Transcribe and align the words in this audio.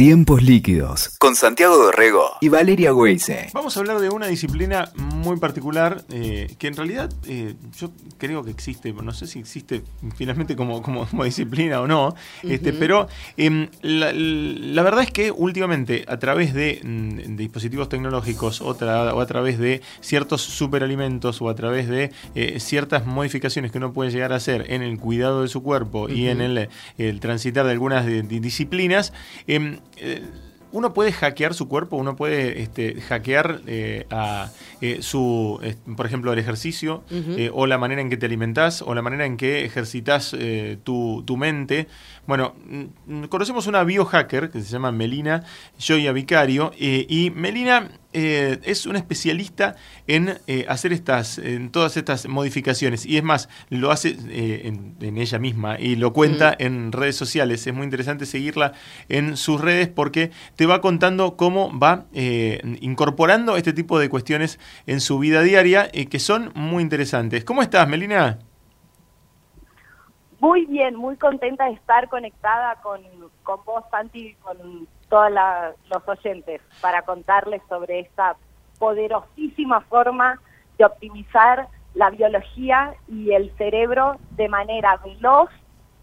Tiempos 0.00 0.42
líquidos. 0.42 1.10
Con 1.18 1.36
Santiago 1.36 1.76
Dorrego 1.76 2.38
y 2.40 2.48
Valeria 2.48 2.94
Weise. 2.94 3.50
Vamos 3.52 3.76
a 3.76 3.80
hablar 3.80 4.00
de 4.00 4.08
una 4.08 4.28
disciplina 4.28 4.90
muy 4.94 5.38
particular 5.38 6.06
eh, 6.10 6.54
que 6.58 6.68
en 6.68 6.74
realidad 6.74 7.12
eh, 7.26 7.54
yo 7.76 7.90
creo 8.16 8.42
que 8.42 8.50
existe, 8.50 8.94
no 8.94 9.12
sé 9.12 9.26
si 9.26 9.40
existe 9.40 9.82
finalmente 10.16 10.56
como, 10.56 10.80
como, 10.80 11.06
disciplina 11.22 11.82
o 11.82 11.86
no, 11.86 12.14
este, 12.42 12.72
pero 12.72 13.08
em, 13.36 13.68
la, 13.82 14.82
verdad 14.82 15.02
es 15.02 15.10
que 15.10 15.30
últimamente 15.30 16.06
a 16.08 16.18
través 16.18 16.54
de, 16.54 16.80
mm, 16.82 17.36
dispositivos 17.36 17.90
tecnológicos 17.90 18.62
o, 18.62 18.70
a 18.70 19.26
través 19.26 19.58
de 19.58 19.82
ciertos 20.00 20.40
superalimentos 20.40 21.42
o 21.42 21.50
a 21.50 21.54
través 21.54 21.90
de 21.90 22.10
eh, 22.34 22.58
ciertas 22.58 23.04
modificaciones 23.04 23.70
que 23.70 23.76
uno 23.76 23.92
puede 23.92 24.10
llegar 24.10 24.32
a 24.32 24.36
hacer 24.36 24.64
en 24.72 24.80
el 24.80 24.98
cuidado 24.98 25.42
de 25.42 25.48
su 25.48 25.62
cuerpo 25.62 26.08
y 26.08 26.28
en 26.28 26.40
el, 26.40 27.20
transitar 27.20 27.66
de 27.66 27.72
algunas 27.72 28.06
disciplinas, 28.06 29.12
em, 29.46 29.78
eh, 30.00 30.22
uno 30.72 30.94
puede 30.94 31.10
hackear 31.10 31.52
su 31.52 31.66
cuerpo, 31.66 31.96
uno 31.96 32.14
puede 32.14 32.62
este, 32.62 33.00
hackear 33.00 33.60
eh, 33.66 34.06
a 34.10 34.50
eh, 34.80 35.02
su, 35.02 35.60
por 35.96 36.06
ejemplo, 36.06 36.32
el 36.32 36.38
ejercicio, 36.38 37.02
o 37.52 37.66
la 37.66 37.76
manera 37.76 38.00
en 38.00 38.08
que 38.08 38.16
te 38.16 38.26
alimentás, 38.26 38.80
o 38.80 38.94
la 38.94 39.02
manera 39.02 39.26
en 39.26 39.36
que 39.36 39.64
ejercitas 39.64 40.32
tu, 40.84 41.24
tu, 41.26 41.36
mente. 41.36 41.88
Bueno, 42.26 42.54
mm, 42.64 43.24
conocemos 43.24 43.66
una 43.66 43.82
biohacker 43.84 44.50
que 44.50 44.60
se 44.60 44.70
llama 44.70 44.92
Melina 44.92 45.44
Joya 45.78 46.12
Vicario, 46.12 46.72
y 46.78 47.32
Melina 47.34 47.90
eh, 48.12 48.58
es 48.64 48.86
un 48.86 48.96
especialista 48.96 49.76
en 50.08 50.36
eh, 50.48 50.64
hacer 50.68 50.92
estas, 50.92 51.38
en 51.38 51.70
todas 51.70 51.96
estas 51.96 52.26
modificaciones. 52.26 53.06
Y 53.06 53.16
es 53.16 53.22
más, 53.22 53.48
lo 53.68 53.92
hace 53.92 54.16
eh, 54.28 54.72
en, 55.00 55.16
ella 55.16 55.38
misma 55.38 55.78
y 55.78 55.94
lo 55.94 56.12
cuenta 56.12 56.52
mm. 56.52 56.62
en 56.62 56.92
redes 56.92 57.16
sociales. 57.16 57.64
Es 57.66 57.74
muy 57.74 57.84
interesante 57.84 58.26
seguirla 58.26 58.72
en 59.08 59.36
sus 59.36 59.60
redes 59.60 59.88
porque 59.88 60.32
te 60.56 60.66
va 60.66 60.80
contando 60.80 61.36
cómo 61.36 61.76
va 61.78 62.06
incorporando 62.80 63.56
este 63.56 63.72
tipo 63.72 63.98
de 63.98 64.08
cuestiones 64.08 64.58
en 64.86 65.00
su 65.00 65.18
vida 65.18 65.42
diaria 65.42 65.90
que 65.90 66.18
son 66.18 66.50
muy 66.54 66.82
interesantes. 66.82 67.44
¿Cómo 67.44 67.62
estás, 67.62 67.88
Melina? 67.88 68.38
Muy 70.40 70.64
bien, 70.64 70.96
muy 70.96 71.16
contenta 71.16 71.66
de 71.66 71.72
estar 71.72 72.08
conectada 72.08 72.76
con, 72.82 73.02
con 73.42 73.62
vos, 73.66 73.84
Santi, 73.90 74.34
con 74.42 74.88
todos 75.10 75.30
los 75.90 76.08
oyentes 76.08 76.62
para 76.80 77.02
contarles 77.02 77.60
sobre 77.68 78.00
esta 78.00 78.36
poderosísima 78.78 79.82
forma 79.82 80.40
de 80.78 80.86
optimizar 80.86 81.68
la 81.94 82.08
biología 82.08 82.94
y 83.06 83.32
el 83.32 83.52
cerebro 83.58 84.16
de 84.30 84.48
manera 84.48 84.96
veloz, 85.04 85.50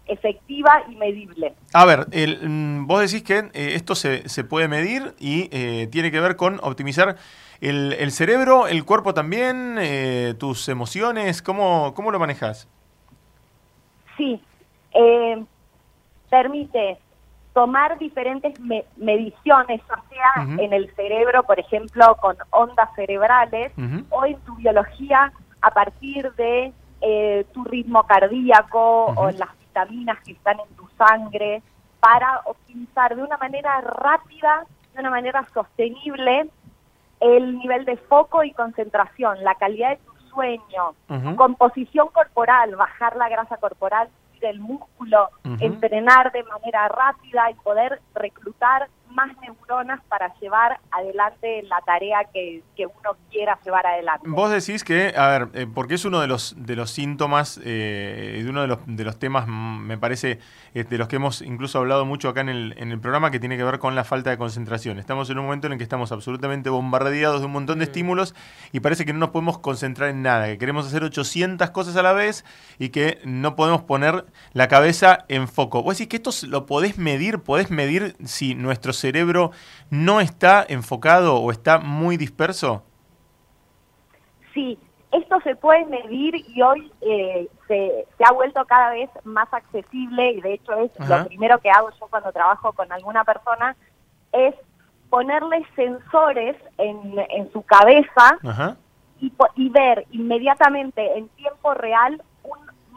efectiva 0.06 0.84
y 0.88 0.94
medible. 0.94 1.54
A 1.74 1.84
ver, 1.84 2.06
mm, 2.08 2.86
vos 2.86 3.00
decís 3.00 3.22
que 3.22 3.50
eh, 3.52 3.74
esto 3.74 3.94
se, 3.94 4.28
se, 4.28 4.44
puede 4.44 4.68
medir 4.68 5.14
y 5.18 5.48
eh, 5.52 5.88
tiene 5.90 6.10
que 6.10 6.20
ver 6.20 6.36
con 6.36 6.60
optimizar 6.62 7.16
el, 7.60 7.92
el 7.94 8.12
cerebro, 8.12 8.68
el 8.68 8.84
cuerpo 8.84 9.12
también, 9.12 9.76
eh, 9.78 10.34
tus 10.38 10.68
emociones, 10.68 11.42
¿cómo, 11.42 11.92
cómo 11.94 12.10
lo 12.10 12.18
manejas? 12.18 12.68
Sí, 14.18 14.40
permite 16.28 16.98
tomar 17.54 17.98
diferentes 17.98 18.54
mediciones, 18.96 19.80
ya 19.88 20.02
sea 20.10 20.44
en 20.58 20.72
el 20.72 20.94
cerebro, 20.94 21.42
por 21.44 21.58
ejemplo, 21.58 22.16
con 22.20 22.36
ondas 22.50 22.90
cerebrales, 22.94 23.72
o 24.10 24.26
en 24.26 24.38
tu 24.40 24.54
biología 24.56 25.32
a 25.60 25.70
partir 25.70 26.32
de 26.34 26.72
eh, 27.00 27.46
tu 27.52 27.64
ritmo 27.64 28.04
cardíaco 28.04 29.06
o 29.06 29.30
las 29.30 29.58
vitaminas 29.58 30.18
que 30.24 30.32
están 30.32 30.58
en 30.60 30.76
tu 30.76 30.88
sangre, 30.98 31.62
para 32.00 32.42
optimizar 32.44 33.16
de 33.16 33.22
una 33.22 33.36
manera 33.38 33.80
rápida, 33.80 34.64
de 34.94 35.00
una 35.00 35.10
manera 35.10 35.44
sostenible, 35.52 36.48
el 37.20 37.58
nivel 37.58 37.84
de 37.84 37.96
foco 37.96 38.44
y 38.44 38.52
concentración, 38.52 39.42
la 39.42 39.56
calidad 39.56 39.90
de 39.90 39.96
sueño, 40.28 40.94
composición 41.36 42.08
corporal, 42.08 42.76
bajar 42.76 43.16
la 43.16 43.28
grasa 43.28 43.56
corporal 43.56 44.08
el 44.46 44.60
músculo, 44.60 45.30
entrenar 45.60 46.32
de 46.32 46.44
manera 46.44 46.88
rápida 46.88 47.50
y 47.50 47.54
poder 47.54 48.00
reclutar 48.14 48.88
más 49.10 49.30
neuronas 49.40 50.00
para 50.08 50.32
llevar 50.40 50.80
adelante 50.90 51.62
la 51.62 51.80
tarea 51.84 52.20
que, 52.32 52.62
uno 52.78 53.16
quiera 53.30 53.58
llevar 53.64 53.86
adelante. 53.86 54.28
Vos 54.28 54.50
decís 54.50 54.84
que, 54.84 55.14
a 55.16 55.28
ver, 55.28 55.48
eh, 55.54 55.66
porque 55.72 55.94
es 55.94 56.04
uno 56.04 56.20
de 56.20 56.26
los 56.26 56.54
de 56.56 56.76
los 56.76 56.90
síntomas, 56.90 57.60
eh, 57.64 58.40
de 58.42 58.50
uno 58.50 58.62
de 58.62 58.68
los, 58.68 58.78
de 58.86 59.04
los 59.04 59.18
temas, 59.18 59.46
mm, 59.46 59.78
me 59.78 59.98
parece, 59.98 60.38
eh, 60.74 60.84
de 60.84 60.98
los 60.98 61.08
que 61.08 61.16
hemos 61.16 61.42
incluso 61.42 61.78
hablado 61.78 62.04
mucho 62.04 62.28
acá 62.28 62.40
en 62.40 62.48
el, 62.48 62.74
en 62.78 62.92
el 62.92 63.00
programa, 63.00 63.30
que 63.30 63.40
tiene 63.40 63.56
que 63.56 63.64
ver 63.64 63.78
con 63.78 63.94
la 63.94 64.04
falta 64.04 64.30
de 64.30 64.38
concentración. 64.38 64.98
Estamos 64.98 65.28
en 65.30 65.38
un 65.38 65.44
momento 65.44 65.66
en 65.66 65.72
el 65.72 65.78
que 65.78 65.84
estamos 65.84 66.12
absolutamente 66.12 66.70
bombardeados 66.70 67.40
de 67.40 67.46
un 67.46 67.52
montón 67.52 67.78
de 67.78 67.86
mm. 67.86 67.88
estímulos 67.88 68.34
y 68.72 68.80
parece 68.80 69.04
que 69.04 69.12
no 69.12 69.18
nos 69.18 69.30
podemos 69.30 69.58
concentrar 69.58 70.10
en 70.10 70.22
nada, 70.22 70.46
que 70.46 70.58
queremos 70.58 70.86
hacer 70.86 71.02
800 71.02 71.70
cosas 71.70 71.96
a 71.96 72.02
la 72.02 72.12
vez 72.12 72.44
y 72.78 72.90
que 72.90 73.20
no 73.24 73.56
podemos 73.56 73.82
poner 73.82 74.26
la 74.52 74.68
cabeza 74.68 75.24
en 75.28 75.48
foco. 75.48 75.82
Vos 75.82 75.98
decís 75.98 76.08
que 76.08 76.16
esto 76.16 76.30
lo 76.46 76.66
podés 76.66 76.98
medir, 76.98 77.40
podés 77.40 77.70
medir 77.70 78.16
si 78.24 78.54
nuestro 78.54 78.92
cerebro 78.98 79.52
no 79.90 80.20
está 80.20 80.64
enfocado 80.68 81.36
o 81.36 81.50
está 81.50 81.78
muy 81.78 82.16
disperso? 82.16 82.82
Sí, 84.52 84.78
esto 85.12 85.40
se 85.42 85.56
puede 85.56 85.86
medir 85.86 86.34
y 86.34 86.62
hoy 86.62 86.92
eh, 87.00 87.48
se, 87.66 88.06
ha 88.24 88.32
vuelto 88.32 88.64
cada 88.66 88.90
vez 88.90 89.08
más 89.24 89.48
accesible 89.52 90.32
y 90.32 90.40
de 90.40 90.54
hecho 90.54 90.72
es 90.74 90.90
lo 91.08 91.26
primero 91.26 91.58
que 91.60 91.70
hago 91.70 91.90
yo 91.98 92.06
cuando 92.08 92.32
trabajo 92.32 92.72
con 92.72 92.90
alguna 92.92 93.24
persona, 93.24 93.76
es 94.32 94.54
ponerle 95.08 95.64
sensores 95.74 96.56
en, 96.76 97.50
su 97.52 97.62
cabeza 97.62 98.38
y, 99.20 99.32
y 99.56 99.68
ver 99.70 100.06
inmediatamente 100.10 101.16
en 101.16 101.28
tiempo 101.30 101.72
real 101.72 102.22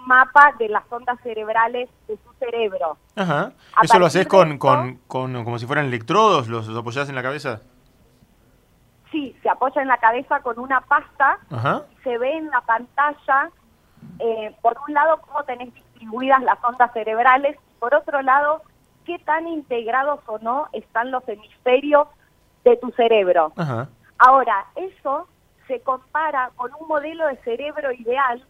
mapa 0.05 0.53
de 0.57 0.69
las 0.69 0.83
ondas 0.91 1.19
cerebrales 1.21 1.89
de 2.07 2.17
su 2.17 2.33
cerebro. 2.39 2.97
Ajá. 3.15 3.51
¿Eso 3.81 3.99
lo 3.99 4.05
haces 4.05 4.27
con, 4.27 4.57
con, 4.57 4.97
con, 5.07 5.43
como 5.43 5.59
si 5.59 5.65
fueran 5.65 5.85
electrodos? 5.85 6.47
¿Los, 6.47 6.69
apoyás 6.69 7.09
en 7.09 7.15
la 7.15 7.23
cabeza? 7.23 7.61
Sí, 9.11 9.35
se 9.43 9.49
apoya 9.49 9.81
en 9.81 9.89
la 9.89 9.97
cabeza 9.97 10.39
con 10.39 10.57
una 10.57 10.81
pasta, 10.81 11.39
se 12.03 12.17
ve 12.17 12.37
en 12.37 12.49
la 12.49 12.61
pantalla, 12.61 13.49
eh, 14.19 14.55
por 14.61 14.77
un 14.87 14.93
lado, 14.93 15.19
cómo 15.21 15.43
tenés 15.43 15.73
distribuidas 15.73 16.41
las 16.43 16.63
ondas 16.63 16.91
cerebrales, 16.93 17.57
por 17.79 17.93
otro 17.93 18.21
lado, 18.21 18.61
qué 19.05 19.19
tan 19.19 19.47
integrados 19.47 20.21
o 20.27 20.39
no 20.39 20.67
están 20.71 21.11
los 21.11 21.27
hemisferios 21.27 22.07
de 22.63 22.77
tu 22.77 22.91
cerebro. 22.91 23.51
Ahora, 24.17 24.65
eso 24.75 25.27
se 25.67 25.81
compara 25.81 26.51
con 26.55 26.71
un 26.79 26.87
modelo 26.87 27.27
de 27.27 27.37
cerebro 27.37 27.91
ideal 27.91 28.45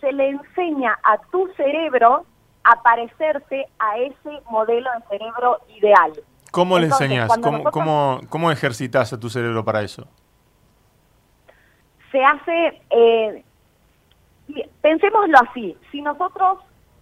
se 0.00 0.12
le 0.12 0.30
enseña 0.30 0.98
a 1.02 1.18
tu 1.30 1.48
cerebro 1.56 2.24
a 2.64 2.82
parecerse 2.82 3.66
a 3.78 3.98
ese 3.98 4.42
modelo 4.50 4.90
de 4.98 5.18
cerebro 5.18 5.60
ideal. 5.76 6.12
¿Cómo 6.50 6.78
le 6.78 6.86
enseñas? 6.86 7.30
¿Cómo, 7.70 8.20
cómo, 8.28 8.50
ejercitas 8.50 9.12
a 9.12 9.20
tu 9.20 9.28
cerebro 9.28 9.64
para 9.64 9.82
eso? 9.82 10.06
Se 12.10 12.24
hace, 12.24 12.82
eh, 12.90 13.44
pensémoslo 14.80 15.38
así, 15.38 15.76
si 15.92 16.00
nosotros 16.00 16.58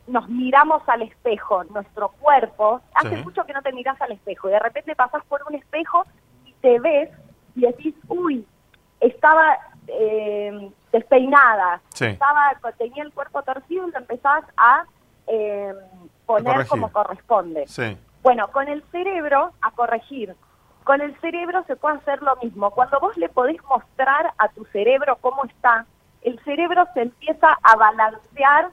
nos 0.07 0.29
miramos 0.29 0.83
al 0.89 1.03
espejo, 1.03 1.65
nuestro 1.65 2.11
cuerpo, 2.21 2.81
hace 2.95 3.17
mucho 3.23 3.45
que 3.45 3.53
no 3.53 3.63
te 3.63 3.73
miras 3.73 4.01
al 4.03 4.13
espejo 4.13 4.49
y 4.49 4.53
de 4.53 4.59
repente 4.59 4.95
pasas 4.95 5.25
por 5.27 5.43
un 5.49 5.55
espejo 5.55 6.05
y 6.45 6.53
te 6.61 6.79
ves 6.79 7.11
y 7.55 7.63
decís, 7.63 7.95
uy, 8.09 8.47
estaba 9.01 9.57
eh, 9.89 10.71
despeinada, 10.93 11.81
estaba, 11.93 12.53
tenía 12.79 13.03
el 13.03 13.13
cuerpo 13.13 13.43
torcido 13.43 13.89
y 13.89 13.91
lo 13.91 13.99
empezás 13.99 14.45
a 14.57 14.85
eh, 15.27 15.75
poner 16.27 16.67
como 16.67 16.91
corresponde. 16.93 17.67
Bueno, 18.23 18.49
con 18.53 18.69
el 18.69 18.83
cerebro, 18.91 19.53
a 19.61 19.71
corregir. 19.73 20.35
Con 20.85 21.01
el 21.01 21.19
cerebro 21.21 21.65
se 21.67 21.77
puede 21.77 21.97
hacer 21.97 22.23
lo 22.23 22.37
mismo. 22.37 22.71
Cuando 22.71 23.01
vos 23.01 23.17
le 23.17 23.29
podés 23.29 23.63
mostrar 23.65 24.33
a 24.39 24.49
tu 24.49 24.65
cerebro 24.67 25.19
cómo 25.21 25.45
está, 25.45 25.87
el 26.23 26.39
cerebro 26.45 26.87
se 26.95 27.03
empieza 27.03 27.49
a 27.63 27.77
balancear 27.77 28.71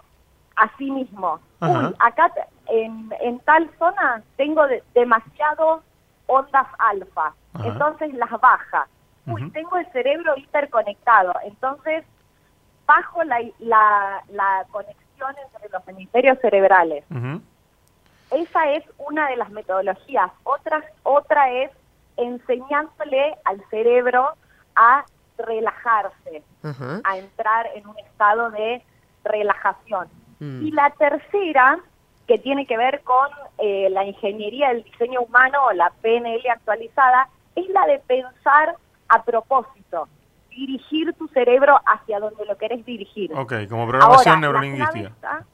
a 0.55 0.77
sí 0.77 0.91
mismo. 0.91 1.39
Uy, 1.61 1.95
acá 1.99 2.31
en, 2.67 3.39
tal 3.45 3.69
zona 3.77 4.23
tengo 4.35 4.63
demasiado 4.93 5.83
ondas 6.27 6.67
alfa, 6.79 7.33
entonces 7.63 8.13
las 8.13 8.31
baja 8.39 8.87
uy, 9.27 9.49
tengo 9.51 9.77
el 9.77 9.85
cerebro 9.91 10.33
hiperconectado, 10.37 11.33
entonces 11.43 12.03
bajo 12.85 13.23
la, 13.23 13.39
la, 13.59 14.65
conexión 14.71 15.35
entre 15.45 15.69
los 15.69 15.87
hemisferios 15.87 16.39
cerebrales. 16.39 17.05
Esa 18.31 18.71
es 18.71 18.83
una 18.97 19.29
de 19.29 19.37
las 19.37 19.49
metodologías. 19.51 20.31
Otra, 20.43 20.83
otra 21.03 21.51
es 21.51 21.71
enseñándole 22.17 23.35
al 23.45 23.63
cerebro 23.69 24.33
a 24.75 25.05
relajarse, 25.37 26.43
a 27.03 27.17
entrar 27.17 27.67
en 27.75 27.87
un 27.87 27.97
estado 27.99 28.51
de 28.51 28.83
relajación. 29.23 30.07
Mm. 30.39 30.65
Y 30.65 30.71
la 30.71 30.89
tercera 30.91 31.79
que 32.27 32.37
tiene 32.37 32.65
que 32.65 32.77
ver 32.77 33.01
con 33.01 33.27
eh, 33.57 33.89
la 33.89 34.05
ingeniería 34.05 34.69
del 34.69 34.83
diseño 34.83 35.21
humano 35.21 35.65
o 35.65 35.73
la 35.73 35.91
PNL 36.01 36.49
actualizada, 36.49 37.27
es 37.55 37.67
la 37.69 37.85
de 37.87 37.99
pensar 37.99 38.75
a 39.11 39.23
propósito, 39.23 40.07
dirigir 40.49 41.13
tu 41.13 41.27
cerebro 41.27 41.77
hacia 41.85 42.19
donde 42.19 42.45
lo 42.45 42.57
querés 42.57 42.85
dirigir. 42.85 43.31
Ok, 43.33 43.53
como 43.69 43.87
programación 43.87 44.41
neurolingüística. 44.41 45.45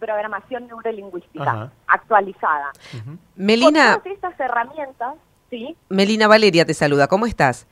programación 0.00 0.66
neurolingüística 0.66 1.70
actualizada. 1.86 2.72
Melina. 3.36 3.94
Con 3.94 4.02
todas 4.02 4.14
estas 4.14 4.40
herramientas, 4.40 5.14
¿sí? 5.50 5.76
Melina 5.90 6.26
Valeria 6.26 6.64
te 6.64 6.72
saluda, 6.72 7.06
¿cómo 7.06 7.26
estás? 7.26 7.66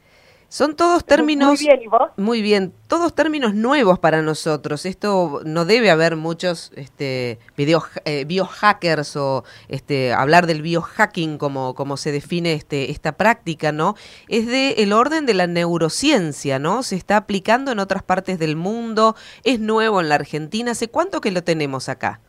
Son 0.49 0.77
todos 0.77 1.05
términos... 1.05 1.49
Muy 1.49 1.67
bien, 1.67 1.83
¿y 1.83 1.87
vos? 1.89 2.11
Muy 2.17 2.41
bien, 2.41 2.73
todos 2.87 3.15
términos 3.15 3.55
nuevos 3.55 3.99
para 3.99 4.23
nosotros. 4.23 4.87
Esto 4.87 5.41
no 5.45 5.65
debe 5.65 5.91
haber 5.91 6.15
muchos 6.15 6.73
este, 6.77 7.41
video, 7.57 7.83
eh, 8.05 8.25
biohackers 8.25 9.17
o 9.17 9.45
este, 9.69 10.13
hablar 10.13 10.47
del 10.47 10.63
biohacking 10.63 11.39
como, 11.39 11.75
como 11.75 11.97
se 11.97 12.13
define 12.13 12.53
este, 12.53 12.93
esta 12.93 13.17
práctica, 13.17 13.73
¿no? 13.73 13.97
Es 14.29 14.47
de 14.47 14.83
el 14.83 14.93
orden 14.93 15.27
de 15.27 15.35
la 15.35 15.49
neurociencia, 15.49 16.61
¿no? 16.61 16.85
Se 16.85 16.95
está 16.95 17.17
aplicando 17.17 17.73
en 17.73 17.81
otras 17.81 18.05
partes 18.05 18.39
del 18.39 18.55
mundo, 18.55 19.17
es 19.43 19.59
nuevo 19.59 20.01
en 20.01 20.09
la 20.09 20.15
Argentina. 20.15 20.71
¿Hace 20.71 20.89
cuánto 20.89 21.21
que 21.21 21.33
lo 21.33 21.43
tenemos 21.43 21.89
acá? 21.89 22.21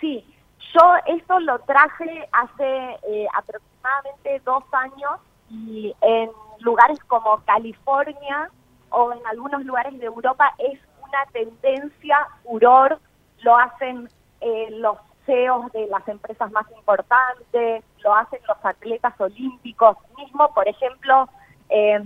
Sí, 0.00 0.24
yo 0.72 1.14
esto 1.16 1.40
lo 1.40 1.58
traje 1.60 2.28
hace 2.30 2.96
eh, 3.08 3.26
aproximadamente 3.36 4.40
dos 4.44 4.62
años 4.72 5.18
y 5.50 5.92
en 6.00 6.30
lugares 6.60 6.98
como 7.06 7.42
California 7.44 8.50
o 8.90 9.12
en 9.12 9.26
algunos 9.26 9.64
lugares 9.64 9.98
de 9.98 10.06
Europa 10.06 10.52
es 10.58 10.78
una 11.02 11.24
tendencia 11.32 12.26
furor, 12.42 12.98
lo 13.42 13.56
hacen 13.56 14.08
eh, 14.40 14.68
los 14.72 14.96
CEOs 15.26 15.72
de 15.72 15.86
las 15.86 16.06
empresas 16.08 16.50
más 16.50 16.66
importantes, 16.76 17.84
lo 18.02 18.14
hacen 18.14 18.40
los 18.48 18.64
atletas 18.64 19.14
olímpicos, 19.20 19.96
mismo, 20.16 20.52
por 20.54 20.66
ejemplo, 20.68 21.28
eh, 21.68 22.02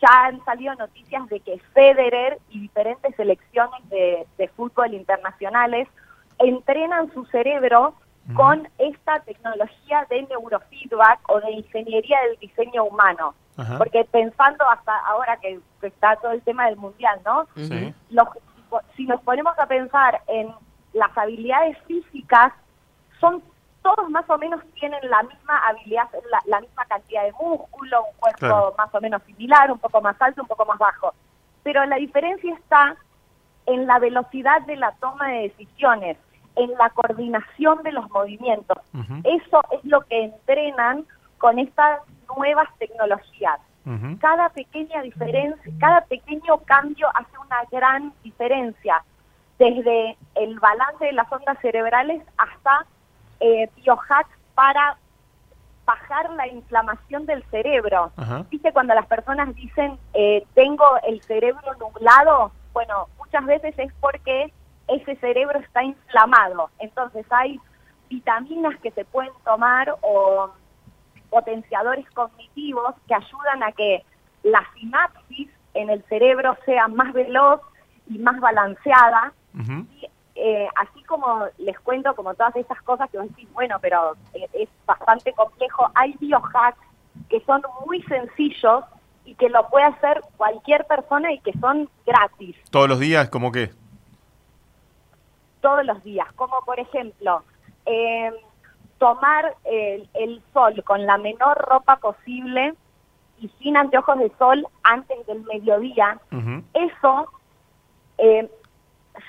ya 0.00 0.26
han 0.26 0.44
salido 0.44 0.74
noticias 0.76 1.28
de 1.28 1.40
que 1.40 1.58
Federer 1.74 2.38
y 2.50 2.60
diferentes 2.60 3.14
selecciones 3.16 3.88
de, 3.88 4.26
de 4.36 4.48
fútbol 4.48 4.94
internacionales 4.94 5.88
entrenan 6.38 7.12
su 7.12 7.24
cerebro 7.26 7.94
con 8.34 8.68
esta 8.78 9.20
tecnología 9.20 10.06
de 10.10 10.22
neurofeedback 10.22 11.20
o 11.28 11.40
de 11.40 11.52
ingeniería 11.52 12.20
del 12.22 12.38
diseño 12.38 12.84
humano. 12.84 13.34
Porque 13.76 14.04
pensando 14.04 14.68
hasta 14.70 14.96
ahora 15.06 15.36
que, 15.38 15.58
está 15.82 16.16
todo 16.16 16.32
el 16.32 16.42
tema 16.42 16.66
del 16.66 16.76
mundial, 16.76 17.20
¿no? 17.24 17.46
si 18.96 19.06
nos 19.06 19.20
ponemos 19.22 19.58
a 19.58 19.66
pensar 19.66 20.20
en 20.28 20.52
las 20.92 21.16
habilidades 21.16 21.76
físicas, 21.86 22.52
son 23.20 23.42
todos 23.82 24.10
más 24.10 24.28
o 24.28 24.38
menos 24.38 24.60
tienen 24.74 25.00
la 25.08 25.22
misma 25.22 25.58
habilidad, 25.66 26.08
la, 26.46 26.60
misma 26.60 26.84
cantidad 26.86 27.24
de 27.24 27.32
músculo, 27.32 28.04
un 28.04 28.16
cuerpo 28.18 28.74
más 28.76 28.94
o 28.94 29.00
menos 29.00 29.22
similar, 29.24 29.70
un 29.70 29.78
poco 29.78 30.00
más 30.00 30.20
alto, 30.20 30.42
un 30.42 30.48
poco 30.48 30.66
más 30.66 30.78
bajo. 30.78 31.14
Pero 31.62 31.84
la 31.86 31.96
diferencia 31.96 32.54
está 32.54 32.96
en 33.66 33.86
la 33.86 33.98
velocidad 33.98 34.62
de 34.62 34.76
la 34.76 34.92
toma 34.92 35.28
de 35.28 35.42
decisiones, 35.42 36.16
en 36.58 36.72
la 36.72 36.90
coordinación 36.90 37.82
de 37.82 37.92
los 37.92 38.10
movimientos. 38.10 38.78
Eso 39.24 39.62
es 39.70 39.84
lo 39.84 40.00
que 40.02 40.24
entrenan 40.24 41.06
con 41.38 41.58
estas 41.58 42.00
nuevas 42.36 42.68
tecnologías. 42.78 43.60
Cada 44.20 44.50
pequeña 44.50 45.00
diferencia, 45.00 45.72
cada 45.80 46.02
pequeño 46.02 46.58
cambio 46.66 47.08
hace 47.14 47.38
una 47.38 47.62
gran 47.70 48.12
diferencia, 48.22 49.02
desde 49.58 50.18
el 50.34 50.58
balance 50.60 51.06
de 51.06 51.12
las 51.12 51.30
ondas 51.32 51.58
cerebrales 51.62 52.22
hasta 52.36 52.86
eh, 53.40 53.70
biohacks 53.76 54.30
para 54.54 54.98
bajar 55.86 56.28
la 56.32 56.46
inflamación 56.48 57.24
del 57.24 57.42
cerebro. 57.44 58.12
Viste 58.50 58.72
cuando 58.72 58.94
las 58.94 59.06
personas 59.06 59.54
dicen 59.54 59.98
eh, 60.12 60.44
tengo 60.54 60.84
el 61.06 61.22
cerebro 61.22 61.74
nublado, 61.80 62.52
bueno, 62.74 63.08
muchas 63.16 63.46
veces 63.46 63.74
es 63.78 63.90
porque 64.00 64.52
ese 64.88 65.16
cerebro 65.16 65.58
está 65.60 65.82
inflamado. 65.82 66.70
Entonces 66.78 67.26
hay 67.30 67.60
vitaminas 68.08 68.78
que 68.80 68.90
se 68.92 69.04
pueden 69.04 69.32
tomar 69.44 69.94
o 70.00 70.50
potenciadores 71.30 72.08
cognitivos 72.10 72.94
que 73.06 73.14
ayudan 73.14 73.62
a 73.62 73.72
que 73.72 74.02
la 74.42 74.64
sinapsis 74.74 75.48
en 75.74 75.90
el 75.90 76.02
cerebro 76.04 76.56
sea 76.64 76.88
más 76.88 77.12
veloz 77.12 77.60
y 78.08 78.18
más 78.18 78.40
balanceada. 78.40 79.32
y, 79.54 80.08
eh, 80.40 80.68
así 80.76 81.02
como 81.02 81.46
les 81.58 81.76
cuento 81.80 82.14
como 82.14 82.32
todas 82.34 82.54
estas 82.54 82.80
cosas 82.82 83.10
que 83.10 83.18
vos 83.18 83.28
decís, 83.28 83.52
bueno, 83.52 83.78
pero 83.80 84.14
eh, 84.34 84.48
es 84.52 84.68
bastante 84.86 85.32
complejo, 85.32 85.90
hay 85.96 86.14
biohacks 86.20 86.78
que 87.28 87.40
son 87.40 87.60
muy 87.84 88.00
sencillos 88.02 88.84
y 89.24 89.34
que 89.34 89.48
lo 89.48 89.68
puede 89.68 89.86
hacer 89.86 90.22
cualquier 90.36 90.86
persona 90.86 91.32
y 91.32 91.40
que 91.40 91.52
son 91.58 91.90
gratis. 92.06 92.56
¿Todos 92.70 92.88
los 92.88 93.00
días? 93.00 93.28
¿Cómo 93.30 93.50
qué? 93.50 93.70
Todos 95.60 95.84
los 95.84 96.02
días, 96.04 96.30
como 96.34 96.60
por 96.64 96.78
ejemplo, 96.78 97.42
eh, 97.86 98.32
tomar 98.98 99.54
el, 99.64 100.42
sol 100.52 100.82
con 100.84 101.06
la 101.06 101.18
menor 101.18 101.58
ropa 101.68 101.96
posible 101.96 102.74
y 103.38 103.48
sin 103.60 103.76
anteojos 103.76 104.18
de 104.18 104.32
sol 104.38 104.66
antes 104.82 105.26
del 105.26 105.44
mediodía, 105.44 106.18
eso 106.74 107.30
eh, 108.18 108.50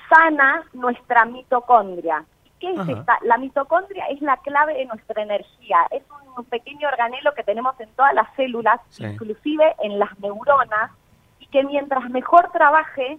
sana 0.08 0.64
nuestra 0.72 1.24
mitocondria. 1.24 2.24
¿Qué 2.58 2.70
es 2.72 2.88
esta? 2.88 3.18
La 3.22 3.38
mitocondria 3.38 4.04
es 4.06 4.20
la 4.20 4.36
clave 4.38 4.74
de 4.74 4.84
nuestra 4.84 5.22
energía. 5.22 5.86
Es 5.90 6.02
un 6.36 6.44
pequeño 6.44 6.88
organelo 6.88 7.32
que 7.34 7.42
tenemos 7.42 7.78
en 7.80 7.88
todas 7.92 8.12
las 8.12 8.28
células, 8.36 8.80
inclusive 8.98 9.74
en 9.82 9.98
las 9.98 10.18
neuronas, 10.18 10.90
y 11.38 11.46
que 11.46 11.64
mientras 11.64 12.10
mejor 12.10 12.50
trabaje, 12.52 13.18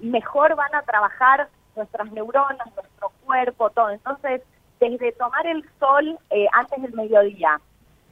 mejor 0.00 0.54
van 0.56 0.74
a 0.74 0.82
trabajar 0.82 1.48
nuestras 1.76 2.10
neuronas, 2.12 2.66
nuestro 2.74 3.12
cuerpo, 3.24 3.70
todo. 3.70 3.90
Entonces, 3.90 4.42
desde 4.80 5.12
tomar 5.12 5.46
el 5.46 5.64
sol 5.78 6.18
eh, 6.30 6.46
antes 6.52 6.82
del 6.82 6.94
mediodía, 6.94 7.60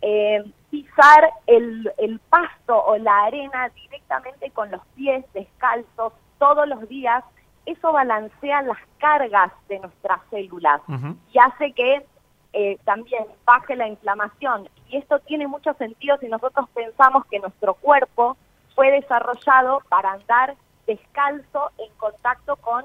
eh, 0.03 0.45
pisar 0.71 1.31
el, 1.47 1.91
el 1.99 2.19
pasto 2.19 2.83
o 2.85 2.97
la 2.99 3.25
arena 3.25 3.71
directamente 3.71 4.51
con 4.51 4.71
los 4.71 4.81
pies 4.95 5.25
descalzos 5.33 6.13
todos 6.39 6.69
los 6.69 6.89
días, 6.89 7.25
eso 7.67 7.93
balancea 7.93 8.63
las 8.63 8.79
cargas 8.99 9.53
de 9.69 9.79
nuestras 9.79 10.21
células 10.31 10.81
y 11.33 11.39
hace 11.39 11.73
que 11.73 12.05
eh, 12.53 12.79
también 12.85 13.25
baje 13.45 13.75
la 13.77 13.89
inflamación. 13.89 14.69
Y 14.89 14.99
esto 14.99 15.19
tiene 15.21 15.47
mucho 15.47 15.73
sentido 15.75 16.19
si 16.19 16.29
nosotros 16.29 16.69
pensamos 16.75 17.25
que 17.27 17.41
nuestro 17.41 17.75
cuerpo 17.75 18.37
fue 18.75 18.91
desarrollado 18.91 19.81
para 19.89 20.13
andar 20.13 20.55
descalzo 20.87 21.71
en 21.79 21.93
contacto 21.97 22.57
con 22.57 22.85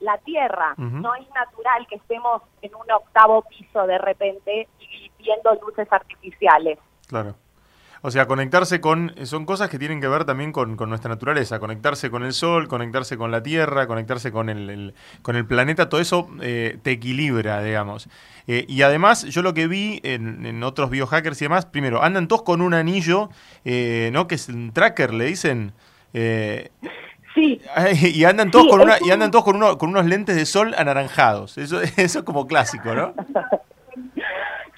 la 0.00 0.18
tierra. 0.18 0.74
No 0.76 1.14
es 1.14 1.28
natural 1.30 1.86
que 1.88 1.96
estemos 1.96 2.42
en 2.62 2.74
un 2.74 2.90
octavo 2.90 3.42
piso 3.42 3.86
de 3.86 3.98
repente 3.98 4.68
y 4.80 5.10
viendo 5.18 5.54
luces 5.66 5.88
artificiales. 5.90 6.78
Claro. 7.06 7.34
O 8.00 8.10
sea, 8.10 8.26
conectarse 8.26 8.80
con... 8.80 9.14
Son 9.24 9.44
cosas 9.44 9.68
que 9.68 9.78
tienen 9.78 10.00
que 10.00 10.08
ver 10.08 10.24
también 10.24 10.52
con, 10.52 10.76
nuestra 10.76 11.08
naturaleza. 11.08 11.58
Conectarse 11.58 12.10
con 12.10 12.22
el 12.22 12.32
sol, 12.32 12.68
conectarse 12.68 13.16
con 13.16 13.30
la 13.30 13.42
tierra, 13.42 13.86
conectarse 13.86 14.30
con 14.30 14.48
el, 14.48 14.94
con 15.22 15.36
el 15.36 15.46
planeta. 15.46 15.88
Todo 15.88 16.00
eso 16.00 16.28
eh, 16.40 16.78
te 16.82 16.92
equilibra, 16.92 17.62
digamos. 17.62 18.08
Eh, 18.46 18.64
y 18.68 18.82
además, 18.82 19.24
yo 19.24 19.42
lo 19.42 19.52
que 19.52 19.66
vi 19.66 20.00
en, 20.04 20.46
en, 20.46 20.62
otros 20.62 20.90
biohackers 20.90 21.40
y 21.42 21.46
demás, 21.46 21.66
primero, 21.66 22.02
andan 22.02 22.28
todos 22.28 22.42
con 22.42 22.60
un 22.60 22.72
anillo, 22.72 23.30
eh, 23.64 24.10
¿no? 24.12 24.28
Que 24.28 24.36
es 24.36 24.48
un 24.48 24.72
tracker, 24.72 25.12
le 25.12 25.24
dicen. 25.24 25.72
Y 27.38 28.24
andan 28.24 28.50
todos 28.50 28.68
con 28.68 28.80
una, 28.80 28.96
y 29.00 29.10
andan 29.10 29.30
todos 29.30 29.44
con, 29.44 29.56
uno, 29.56 29.78
con 29.78 29.90
unos 29.90 30.06
lentes 30.06 30.36
de 30.36 30.46
sol 30.46 30.74
anaranjados. 30.76 31.58
Eso, 31.58 31.80
eso 31.96 32.18
es 32.18 32.24
como 32.24 32.46
clásico, 32.46 32.94
¿no? 32.94 33.14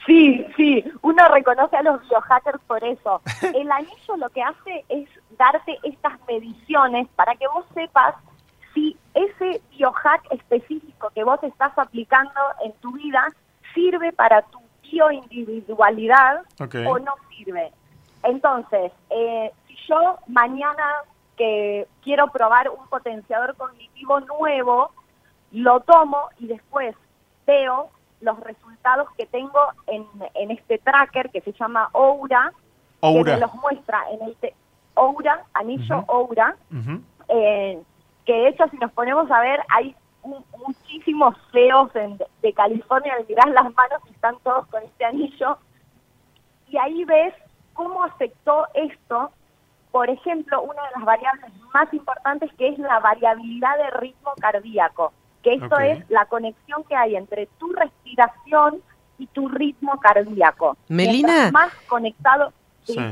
Sí, 0.07 0.45
sí, 0.57 0.85
uno 1.03 1.29
reconoce 1.29 1.77
a 1.77 1.83
los 1.83 2.01
biohackers 2.09 2.61
por 2.67 2.83
eso. 2.83 3.21
El 3.55 3.71
anillo 3.71 4.17
lo 4.17 4.29
que 4.31 4.43
hace 4.43 4.85
es 4.89 5.09
darte 5.39 5.79
estas 5.85 6.15
mediciones 6.27 7.07
para 7.15 7.37
que 7.37 7.47
vos 7.47 7.65
sepas 7.75 8.17
si 8.75 8.97
ese 9.15 9.61
biohack 9.71 10.23
específico 10.33 11.11
que 11.15 11.23
vos 11.23 11.41
estás 11.43 11.77
aplicando 11.79 12.41
en 12.65 12.73
tu 12.81 12.93
vida 12.93 13.25
sirve 13.73 14.13
para 14.13 14.43
tu 14.43 14.59
bioindividualidad 14.83 16.43
o 16.59 16.99
no 16.99 17.15
sirve. 17.29 17.71
Entonces, 18.25 18.91
eh, 19.11 19.53
si 19.69 19.77
yo 19.89 20.19
mañana 20.27 20.87
que 21.41 21.89
quiero 22.03 22.27
probar 22.31 22.69
un 22.69 22.87
potenciador 22.89 23.57
cognitivo 23.57 24.21
nuevo, 24.21 24.91
lo 25.53 25.81
tomo 25.81 26.29
y 26.39 26.49
después 26.49 26.95
veo 27.47 27.89
los 28.21 28.39
resultados 28.41 29.09
que 29.17 29.25
tengo 29.25 29.59
en, 29.87 30.05
en 30.35 30.51
este 30.51 30.77
tracker 30.77 31.31
que 31.31 31.41
se 31.41 31.53
llama 31.53 31.89
Oura, 31.93 32.53
que 33.01 33.25
me 33.25 33.39
los 33.39 33.55
muestra 33.55 34.03
en 34.11 34.21
el 34.21 34.37
Oura, 34.93 35.47
anillo 35.55 36.05
Oura, 36.09 36.57
eh, 37.29 37.83
que 38.27 38.33
de 38.35 38.49
hecho 38.49 38.69
si 38.71 38.77
nos 38.77 38.93
ponemos 38.93 39.31
a 39.31 39.41
ver 39.41 39.61
hay 39.71 39.97
muchísimos 40.23 41.35
feos 41.53 41.91
de 42.43 42.53
California, 42.53 43.17
le 43.17 43.25
mirás 43.25 43.49
las 43.49 43.75
manos 43.75 44.03
y 44.11 44.11
están 44.11 44.37
todos 44.43 44.67
con 44.67 44.83
este 44.83 45.07
anillo. 45.07 45.57
Y 46.69 46.77
ahí 46.77 47.03
ves 47.05 47.33
cómo 47.73 48.05
afectó 48.05 48.67
esto, 48.75 49.31
por 49.93 50.09
ejemplo, 50.09 50.63
una 50.63 50.83
de 50.83 50.91
las 50.97 51.05
variables 51.05 51.53
más 51.75 51.93
importantes 51.93 52.51
que 52.59 52.69
es 52.69 52.79
la 52.79 53.01
variabilidad 53.01 53.77
de 53.79 53.91
ritmo 53.99 54.33
cardíaco, 54.41 55.13
que 55.43 55.55
esto 55.55 55.79
es 55.79 56.09
la 56.11 56.27
conexión 56.27 56.85
que 56.85 56.95
hay 56.95 57.17
entre 57.17 57.47
tu 57.59 57.73
respiración 57.73 58.83
y 59.19 59.27
tu 59.27 59.49
ritmo 59.49 59.99
cardíaco. 60.01 60.77
Melina. 60.89 61.51
Más 61.51 61.73
conectado 61.89 62.53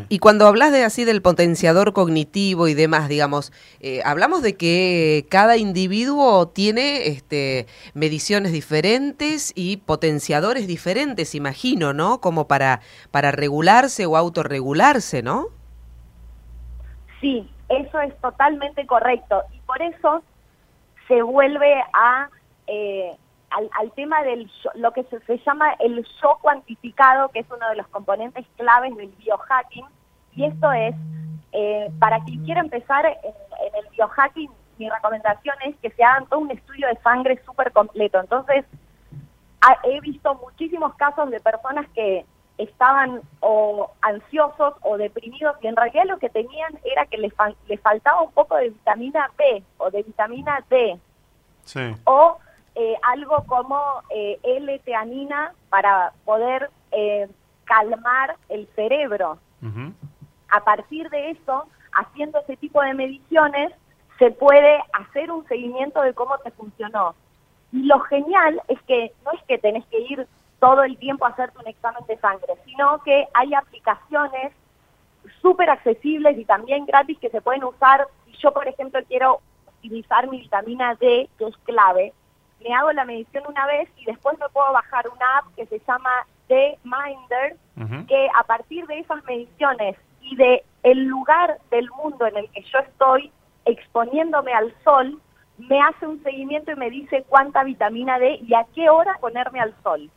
y 0.09 0.19
cuando 0.19 0.47
hablas 0.47 0.73
de 0.73 0.85
así 0.85 1.05
del 1.05 1.23
potenciador 1.23 1.93
cognitivo 1.93 2.69
y 2.69 2.75
demás, 2.75 3.09
digamos, 3.09 3.53
eh, 3.81 4.01
hablamos 4.05 4.43
de 4.43 4.57
que 4.57 5.27
cada 5.31 5.57
individuo 5.57 6.49
tiene 6.49 7.09
este, 7.09 7.67
mediciones 7.95 8.53
diferentes 8.53 9.53
y 9.55 9.79
potenciadores 9.79 10.67
diferentes, 10.67 11.35
imagino, 11.35 11.93
¿no? 11.93 12.21
Como 12.21 12.49
para, 12.49 12.81
para 13.11 13.31
regularse 13.31 14.07
o 14.07 14.17
autorregularse, 14.17 15.23
¿no? 15.23 15.49
Sí, 17.21 17.51
eso 17.69 18.01
es 18.01 18.17
totalmente 18.21 18.87
correcto. 18.87 19.43
Y 19.53 19.61
por 19.61 19.81
eso 19.83 20.23
se 21.07 21.23
vuelve 21.23 21.83
a... 21.93 22.29
Eh, 22.67 23.17
al, 23.51 23.93
tema 23.93 24.23
del 24.23 24.51
lo 24.75 24.93
que 24.93 25.05
se, 25.05 25.39
llama 25.39 25.73
el 25.79 26.03
shock 26.21 26.41
cuantificado, 26.41 27.31
que 27.31 27.41
es 27.41 27.47
uno 27.51 27.69
de 27.71 27.77
los 27.77 27.89
componentes 27.89 28.47
claves 28.57 28.95
del 28.97 29.09
biohacking. 29.09 29.87
Y 30.35 30.45
esto 30.45 30.71
es, 30.73 30.95
eh, 31.53 31.91
para 31.99 32.23
quien 32.25 32.45
quiera 32.45 32.61
empezar 32.61 33.07
en, 33.07 33.75
el 33.75 33.91
biohacking, 33.91 34.51
mi 34.79 34.89
recomendación 34.89 35.57
es 35.65 35.77
que 35.79 35.91
se 35.91 36.05
hagan 36.05 36.27
todo 36.27 36.41
un 36.41 36.51
estudio 36.51 36.87
de 36.89 36.97
sangre 36.97 37.41
súper 37.45 37.73
completo. 37.73 38.21
Entonces, 38.21 38.65
he 39.85 40.01
visto 40.01 40.35
muchísimos 40.37 40.95
casos 40.95 41.31
de 41.31 41.41
personas 41.41 41.87
que 41.95 42.25
estaban 42.59 43.23
o 43.41 43.91
ansiosos 44.03 44.75
o 44.83 44.99
deprimidos 44.99 45.57
y 45.63 45.69
en 45.69 45.77
realidad 45.77 46.05
lo 46.07 46.19
que 46.19 46.29
tenían 46.29 46.79
era 46.85 47.07
que 47.07 47.17
les, 47.17 47.33
les 47.69 47.81
faltaba 47.81 48.23
un 48.23 48.33
poco 48.33 48.57
de 48.57 48.71
vitamina 48.71 49.31
B 49.39 49.63
o 49.79 49.91
de 49.91 50.03
vitamina 50.03 50.63
D. 50.69 50.99
Sí. 51.65 51.95
O 52.05 52.39
eh, 52.75 52.97
algo 53.03 53.45
como 53.47 53.81
eh, 54.11 54.39
L-teanina 54.43 55.53
para 55.69 56.13
poder 56.25 56.71
eh, 56.93 57.29
calmar 57.65 58.37
el 58.49 58.69
cerebro. 58.75 59.39
A 60.51 60.65
partir 60.65 61.11
de 61.11 61.31
eso, 61.31 61.67
haciendo 61.93 62.39
ese 62.39 62.57
tipo 62.57 62.81
de 62.81 62.95
mediciones, 62.95 63.73
se 64.19 64.31
puede 64.31 64.83
hacer 64.93 65.31
un 65.31 65.47
seguimiento 65.47 66.01
de 66.03 66.15
cómo 66.15 66.39
te 66.39 66.51
funcionó. 66.53 67.15
Y 67.73 67.83
lo 67.83 68.01
genial 68.01 68.63
es 68.69 68.81
que 68.83 69.13
no 69.25 69.33
es 69.33 69.43
que 69.45 69.59
tenés 69.59 69.85
que 69.87 70.01
ir 70.01 70.27
todo 70.61 70.83
el 70.83 70.97
tiempo 70.99 71.27
hacerte 71.27 71.59
un 71.59 71.69
examen 71.69 72.05
de 72.07 72.19
sangre, 72.19 72.55
sino 72.65 73.03
que 73.03 73.27
hay 73.35 73.55
aplicaciones 73.55 74.53
súper 75.41 75.71
accesibles 75.71 76.37
y 76.39 76.45
también 76.45 76.87
gratis 76.87 77.19
que 77.19 77.31
se 77.31 77.41
pueden 77.41 77.65
usar. 77.65 78.07
Si 78.27 78.33
yo, 78.39 78.53
por 78.53 78.67
ejemplo, 78.67 79.01
quiero 79.09 79.41
utilizar 79.79 80.29
mi 80.29 80.41
vitamina 80.41 80.95
D, 80.97 81.29
que 81.39 81.47
es 81.47 81.57
clave, 81.59 82.13
me 82.61 82.75
hago 82.75 82.93
la 82.93 83.05
medición 83.05 83.45
una 83.49 83.67
vez 83.67 83.89
y 83.97 84.05
después 84.05 84.39
me 84.39 84.49
puedo 84.49 84.73
bajar 84.73 85.09
una 85.09 85.39
app 85.39 85.55
que 85.55 85.67
se 85.67 85.81
llama 85.87 86.11
The 86.49 86.79
Minder, 86.83 87.57
que 88.09 88.29
a 88.37 88.43
partir 88.45 88.87
de 88.87 88.99
esas 88.99 89.23
mediciones 89.25 89.97
y 90.23 90.35
de 90.35 90.65
el 90.83 91.05
lugar 91.05 91.59
del 91.71 91.89
mundo 91.91 92.27
en 92.27 92.37
el 92.37 92.51
que 92.51 92.63
yo 92.63 92.79
estoy 92.81 93.31
exponiéndome 93.65 94.53
al 94.53 94.75
sol, 94.83 95.21
me 95.59 95.81
hace 95.81 96.07
un 96.07 96.23
seguimiento 96.23 96.73
y 96.73 96.77
me 96.77 96.91
dice 96.91 97.25
cuánta 97.29 97.63
vitamina 97.65 98.19
D 98.19 98.41
y 98.43 98.55
a 98.55 98.67
qué 98.75 98.91
hora 98.91 99.17
ponerme 99.21 99.61
al 99.61 99.75
sol. 99.83 100.11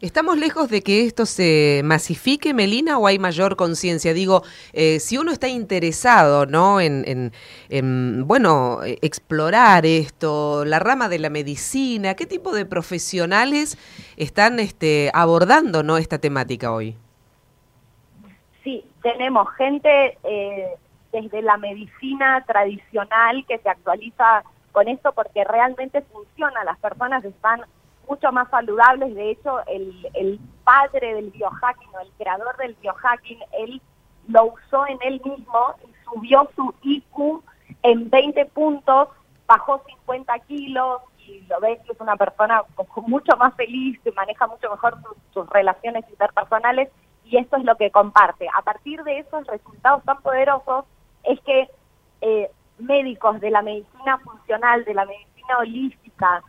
¿Estamos 0.00 0.38
lejos 0.38 0.68
de 0.68 0.82
que 0.82 1.04
esto 1.04 1.26
se 1.26 1.80
masifique, 1.84 2.54
Melina, 2.54 2.98
o 2.98 3.06
hay 3.06 3.18
mayor 3.18 3.56
conciencia? 3.56 4.12
Digo, 4.12 4.42
eh, 4.72 5.00
si 5.00 5.18
uno 5.18 5.32
está 5.32 5.48
interesado, 5.48 6.46
¿no? 6.46 6.80
En, 6.80 7.32
bueno, 8.26 8.80
explorar 8.84 9.84
esto, 9.84 10.64
la 10.64 10.78
rama 10.78 11.08
de 11.08 11.18
la 11.18 11.30
medicina, 11.30 12.14
¿qué 12.14 12.26
tipo 12.26 12.52
de 12.52 12.66
profesionales 12.66 13.76
están 14.16 14.60
este, 14.60 15.10
abordando, 15.12 15.82
¿no? 15.82 15.96
Esta 15.96 16.18
temática 16.18 16.72
hoy. 16.72 16.96
Sí, 18.62 18.84
tenemos 19.02 19.48
gente 19.56 20.18
eh, 20.24 20.68
desde 21.12 21.42
la 21.42 21.56
medicina 21.56 22.44
tradicional 22.46 23.44
que 23.46 23.58
se 23.58 23.68
actualiza 23.68 24.44
con 24.72 24.88
esto 24.88 25.12
porque 25.12 25.44
realmente 25.44 26.02
funciona, 26.02 26.62
las 26.64 26.78
personas 26.78 27.24
están 27.24 27.62
mucho 28.08 28.32
más 28.32 28.48
saludables. 28.50 29.14
De 29.14 29.30
hecho, 29.30 29.60
el, 29.66 30.08
el 30.14 30.40
padre 30.64 31.14
del 31.14 31.30
biohacking 31.30 31.94
o 31.94 32.00
el 32.00 32.10
creador 32.18 32.56
del 32.56 32.74
biohacking, 32.80 33.38
él 33.52 33.80
lo 34.28 34.46
usó 34.46 34.86
en 34.86 34.98
él 35.02 35.20
mismo 35.24 35.74
y 35.86 35.92
subió 36.04 36.48
su 36.54 36.74
IQ 36.82 37.42
en 37.82 38.10
20 38.10 38.46
puntos, 38.46 39.08
bajó 39.46 39.82
50 39.86 40.38
kilos 40.40 41.00
y 41.18 41.40
lo 41.48 41.60
ves 41.60 41.78
que 41.84 41.92
es 41.92 42.00
una 42.00 42.16
persona 42.16 42.62
mucho 43.06 43.36
más 43.36 43.54
feliz, 43.54 43.98
que 44.02 44.12
maneja 44.12 44.46
mucho 44.46 44.70
mejor 44.70 44.98
sus, 45.32 45.48
relaciones 45.50 46.04
interpersonales 46.08 46.90
y 47.24 47.36
esto 47.36 47.56
es 47.56 47.64
lo 47.64 47.76
que 47.76 47.90
comparte. 47.90 48.48
A 48.54 48.62
partir 48.62 49.02
de 49.04 49.18
esos 49.18 49.46
resultados 49.46 50.02
tan 50.04 50.20
poderosos 50.22 50.84
es 51.24 51.40
que 51.40 51.68
eh, 52.20 52.50
médicos 52.78 53.40
de 53.40 53.50
la 53.50 53.62
medicina 53.62 54.18
funcional, 54.18 54.84
de 54.84 54.94
la 54.94 55.04
medicina 55.04 55.58
holística, 55.58 56.42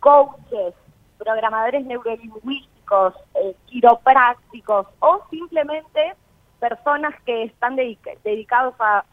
coaches, 0.00 0.74
programadores 1.22 1.84
neurolingüísticos, 1.84 3.14
eh, 3.34 3.54
quiroprácticos 3.66 4.86
o 5.00 5.22
simplemente 5.30 6.14
personas 6.58 7.14
que 7.24 7.44
están 7.44 7.76
dedicados 7.76 8.74
a 8.78 9.04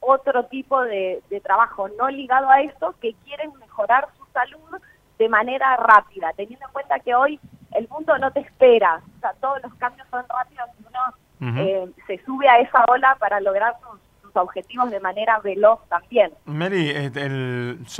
otro 0.00 0.44
tipo 0.46 0.80
de, 0.82 1.22
trabajo 1.42 1.88
no 1.98 2.08
ligado 2.08 2.48
a 2.48 2.60
esto, 2.60 2.94
que 3.00 3.14
quieren 3.24 3.52
mejorar 3.58 4.08
su 4.16 4.24
salud 4.32 4.80
de 5.18 5.28
manera 5.28 5.76
rápida, 5.76 6.32
teniendo 6.36 6.66
en 6.66 6.72
cuenta 6.72 6.98
que 7.00 7.14
hoy 7.14 7.40
el 7.72 7.88
mundo 7.88 8.16
no 8.18 8.30
te 8.30 8.40
espera, 8.40 9.02
o 9.16 9.20
sea, 9.20 9.32
todos 9.40 9.62
los 9.62 9.74
cambios 9.74 10.06
son 10.10 10.24
rápidos 10.28 10.68
y 10.78 10.86
uno 10.86 11.60
eh, 11.60 11.90
se 12.06 12.24
sube 12.24 12.48
a 12.48 12.58
esa 12.58 12.84
ola 12.88 13.16
para 13.18 13.40
lograr 13.40 13.76
sus 13.80 14.00
objetivos 14.42 14.90
de 14.90 15.00
manera 15.00 15.38
veloz 15.40 15.80
también. 15.88 16.32
Mary, 16.44 16.90
este, 16.90 17.26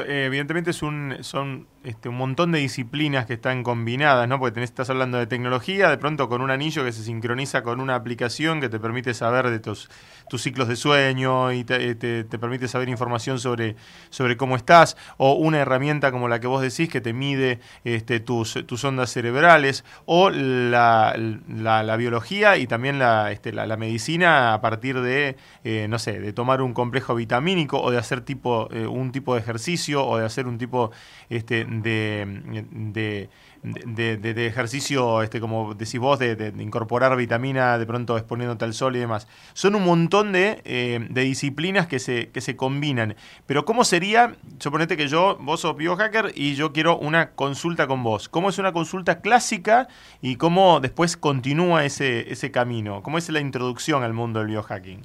evidentemente 0.06 0.70
es 0.70 0.82
un, 0.82 1.16
son 1.20 1.66
este, 1.84 2.08
un 2.08 2.16
montón 2.16 2.50
de 2.50 2.60
disciplinas 2.60 3.26
que 3.26 3.34
están 3.34 3.62
combinadas, 3.62 4.26
¿no? 4.26 4.38
Porque 4.38 4.54
tenés, 4.54 4.70
estás 4.70 4.88
hablando 4.88 5.18
de 5.18 5.26
tecnología, 5.26 5.90
de 5.90 5.98
pronto 5.98 6.30
con 6.30 6.40
un 6.40 6.50
anillo 6.50 6.82
que 6.82 6.92
se 6.92 7.02
sincroniza 7.02 7.62
con 7.62 7.78
una 7.78 7.94
aplicación 7.94 8.60
que 8.60 8.70
te 8.70 8.80
permite 8.80 9.12
saber 9.12 9.50
de 9.50 9.58
tus, 9.58 9.90
tus 10.30 10.42
ciclos 10.42 10.68
de 10.68 10.76
sueño 10.76 11.52
y 11.52 11.64
te, 11.64 11.94
te, 11.94 12.24
permite 12.38 12.68
saber 12.68 12.88
información 12.88 13.38
sobre, 13.38 13.76
sobre 14.08 14.36
cómo 14.38 14.56
estás, 14.56 14.96
o 15.18 15.34
una 15.34 15.58
herramienta 15.58 16.10
como 16.10 16.26
la 16.26 16.40
que 16.40 16.46
vos 16.46 16.62
decís 16.62 16.88
que 16.88 17.02
te 17.02 17.12
mide 17.12 17.60
este, 17.84 18.18
tus, 18.18 18.66
tus 18.66 18.82
ondas 18.84 19.10
cerebrales, 19.10 19.84
o 20.06 20.30
la, 20.30 21.14
la, 21.16 21.96
biología 21.96 22.56
y 22.56 22.66
también 22.66 22.98
la, 22.98 23.30
este, 23.30 23.52
la, 23.52 23.76
medicina 23.76 24.54
a 24.54 24.60
partir 24.60 25.00
de, 25.00 25.36
eh, 25.64 25.86
no 25.88 25.98
sé, 25.98 26.23
de 26.24 26.32
tomar 26.32 26.62
un 26.62 26.72
complejo 26.72 27.14
vitamínico 27.14 27.80
o 27.80 27.90
de 27.90 27.98
hacer 27.98 28.22
tipo, 28.22 28.68
eh, 28.72 28.86
un 28.86 29.12
tipo 29.12 29.34
de 29.34 29.40
ejercicio 29.40 30.06
o 30.06 30.16
de 30.16 30.24
hacer 30.24 30.46
un 30.46 30.56
tipo 30.56 30.90
este, 31.28 31.66
de, 31.66 33.28
de, 33.62 34.46
ejercicio, 34.46 35.22
este, 35.22 35.38
como 35.38 35.74
decís 35.74 36.00
vos, 36.00 36.18
de, 36.18 36.54
incorporar 36.58 37.14
vitamina, 37.16 37.76
de 37.76 37.84
pronto 37.84 38.16
exponiéndote 38.16 38.64
al 38.64 38.72
sol 38.72 38.96
y 38.96 39.00
demás. 39.00 39.28
Son 39.52 39.74
un 39.74 39.84
montón 39.84 40.32
de, 40.32 40.62
eh, 40.64 41.06
disciplinas 41.10 41.86
que 41.86 41.98
se, 41.98 42.30
que 42.30 42.40
se 42.40 42.56
combinan. 42.56 43.16
Pero 43.44 43.66
¿cómo 43.66 43.84
sería, 43.84 44.34
suponete 44.58 44.96
que 44.96 45.08
yo, 45.08 45.36
vos 45.40 45.60
sos 45.60 45.76
biohacker 45.76 46.32
y 46.34 46.54
yo 46.54 46.72
quiero 46.72 46.96
una 46.96 47.32
consulta 47.32 47.86
con 47.86 48.02
vos? 48.02 48.30
¿Cómo 48.30 48.48
es 48.48 48.58
una 48.58 48.72
consulta 48.72 49.20
clásica 49.20 49.88
y 50.22 50.36
cómo 50.36 50.80
después 50.80 51.18
continúa 51.18 51.84
ese, 51.84 52.32
ese 52.32 52.50
camino? 52.50 53.02
¿Cómo 53.02 53.18
es 53.18 53.28
la 53.28 53.40
introducción 53.40 54.02
al 54.02 54.14
mundo 54.14 54.38
del 54.40 54.48
biohacking? 54.48 55.02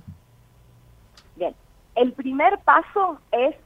El 1.99 2.13
primer 2.13 2.57
paso 2.59 3.19
es 3.33 3.57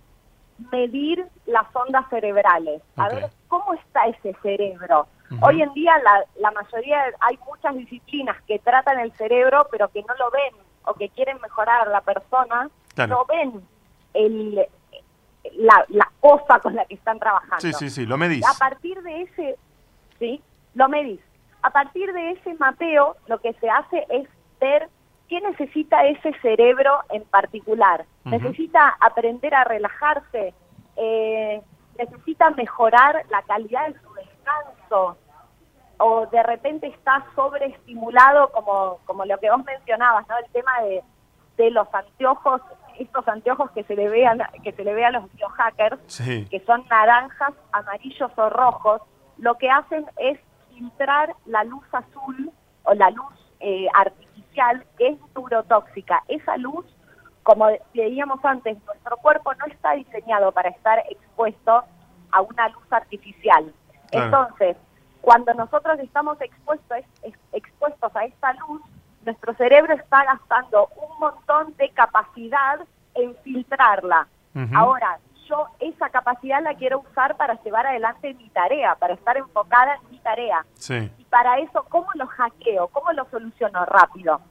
medir 0.72 1.24
las 1.46 1.68
ondas 1.76 2.10
cerebrales, 2.10 2.82
a 2.96 3.10
ver 3.10 3.30
cómo 3.48 3.76
está 3.76 4.08
ese 4.08 4.36
cerebro. 4.42 5.08
Hoy 5.42 5.62
en 5.62 5.72
día 5.74 5.94
la, 6.04 6.26
la 6.40 6.50
mayoría, 6.50 7.04
hay 7.20 7.38
muchas 7.46 7.76
disciplinas 7.76 8.36
que 8.48 8.58
tratan 8.58 9.00
el 9.00 9.12
cerebro 9.14 9.68
pero 9.70 9.88
que 9.90 10.02
no 10.02 10.16
lo 10.16 10.32
ven 10.32 10.56
o 10.86 10.96
que 10.96 11.10
quieren 11.10 11.40
mejorar 11.42 11.88
a 11.88 11.92
la 11.92 12.02
persona, 12.02 12.72
no 13.08 13.26
ven 13.26 13.64
el, 14.16 14.66
la, 15.54 15.86
la 15.90 16.12
cosa 16.20 16.60
con 16.60 16.74
la 16.74 16.86
que 16.86 16.96
están 16.96 17.20
trabajando. 17.20 17.62
Sí, 17.62 17.72
sí, 17.74 17.92
sí, 17.92 18.08
lo 18.08 18.18
medís. 18.18 18.44
A 18.48 18.58
partir 18.58 19.00
de 19.04 19.22
ese, 19.22 19.58
sí, 20.18 20.42
lo 20.74 20.90
medís. 20.90 21.22
A 21.62 21.70
partir 21.70 22.12
de 22.12 22.32
ese 22.32 22.56
mapeo, 22.56 23.16
lo 23.28 23.40
que 23.40 23.54
se 23.54 23.70
hace 23.70 24.08
es 24.10 24.28
ver 24.60 24.90
¿qué 25.34 25.42
necesita 25.42 26.06
ese 26.06 26.32
cerebro 26.44 27.00
en 27.10 27.24
particular? 27.24 28.06
¿Necesita 28.24 28.96
aprender 29.00 29.56
a 29.56 29.64
relajarse? 29.64 30.54
Eh, 30.96 31.60
necesita 31.98 32.52
mejorar 32.52 33.26
la 33.32 33.42
calidad 33.42 33.88
de 33.88 34.00
su 34.00 34.14
descanso 34.14 35.18
o 35.98 36.28
de 36.28 36.44
repente 36.44 36.86
está 36.86 37.26
sobreestimulado 37.36 38.52
como, 38.52 39.00
como 39.06 39.26
lo 39.26 39.40
que 39.40 39.50
vos 39.50 39.66
mencionabas, 39.66 40.28
¿no? 40.28 40.38
El 40.38 40.52
tema 40.52 40.82
de, 40.84 41.04
de 41.58 41.72
los 41.72 41.88
anteojos, 41.92 42.62
estos 43.00 43.28
anteojos 43.28 43.72
que 43.72 43.84
se 43.86 43.96
le 43.96 44.10
vean, 44.10 44.40
que 44.64 44.72
se 44.74 44.84
le 44.84 44.94
ve 44.94 45.04
a 45.04 45.12
los 45.12 45.34
biohackers, 45.34 45.98
que 46.48 46.64
son 46.68 46.86
naranjas, 46.92 47.54
amarillos 47.72 48.32
o 48.38 48.50
rojos, 48.52 49.02
lo 49.40 49.58
que 49.58 49.72
hacen 49.72 50.06
es 50.18 50.40
filtrar 50.70 51.34
la 51.48 51.64
luz 51.64 51.86
azul 51.92 52.52
o 52.84 52.94
la 52.94 53.10
luz 53.10 53.34
eh, 53.62 53.88
artificial 53.96 54.33
que 54.98 55.08
es 55.10 55.18
neurotóxica. 55.36 56.24
Esa 56.28 56.58
luz, 56.58 56.86
como 57.44 57.68
veíamos 57.94 58.44
antes, 58.46 58.78
nuestro 58.86 59.18
cuerpo 59.18 59.54
no 59.56 59.66
está 59.66 59.94
diseñado 59.94 60.52
para 60.52 60.70
estar 60.70 61.00
expuesto 61.10 61.84
a 62.32 62.42
una 62.42 62.70
luz 62.70 62.92
artificial. 62.92 63.74
Entonces, 64.12 64.78
cuando 65.22 65.54
nosotros 65.54 66.00
estamos 66.00 66.40
expuestos, 66.42 67.00
expuestos 67.52 68.16
a 68.16 68.26
esta 68.26 68.54
luz, 68.54 68.82
nuestro 69.26 69.54
cerebro 69.56 69.94
está 69.94 70.24
gastando 70.26 70.90
un 70.96 71.20
montón 71.20 71.76
de 71.78 71.90
capacidad 71.90 72.80
en 73.16 73.36
filtrarla. 73.44 74.28
Ahora, 74.76 75.18
yo 75.48 75.68
esa 75.80 76.10
capacidad 76.10 76.62
la 76.62 76.76
quiero 76.76 77.00
usar 77.00 77.36
para 77.38 77.62
llevar 77.64 77.88
adelante 77.88 78.34
mi 78.34 78.50
tarea, 78.50 78.96
para 78.96 79.14
estar 79.14 79.38
enfocada 79.38 79.96
en 79.96 80.12
mi 80.12 80.20
tarea. 80.20 80.66
Y 81.18 81.24
para 81.26 81.60
eso, 81.60 81.84
¿cómo 81.90 82.08
lo 82.16 82.28
hackeo? 82.28 82.88
¿Cómo 82.90 83.12
lo 83.14 83.26
soluciono 83.30 83.86
rápido? 83.86 84.42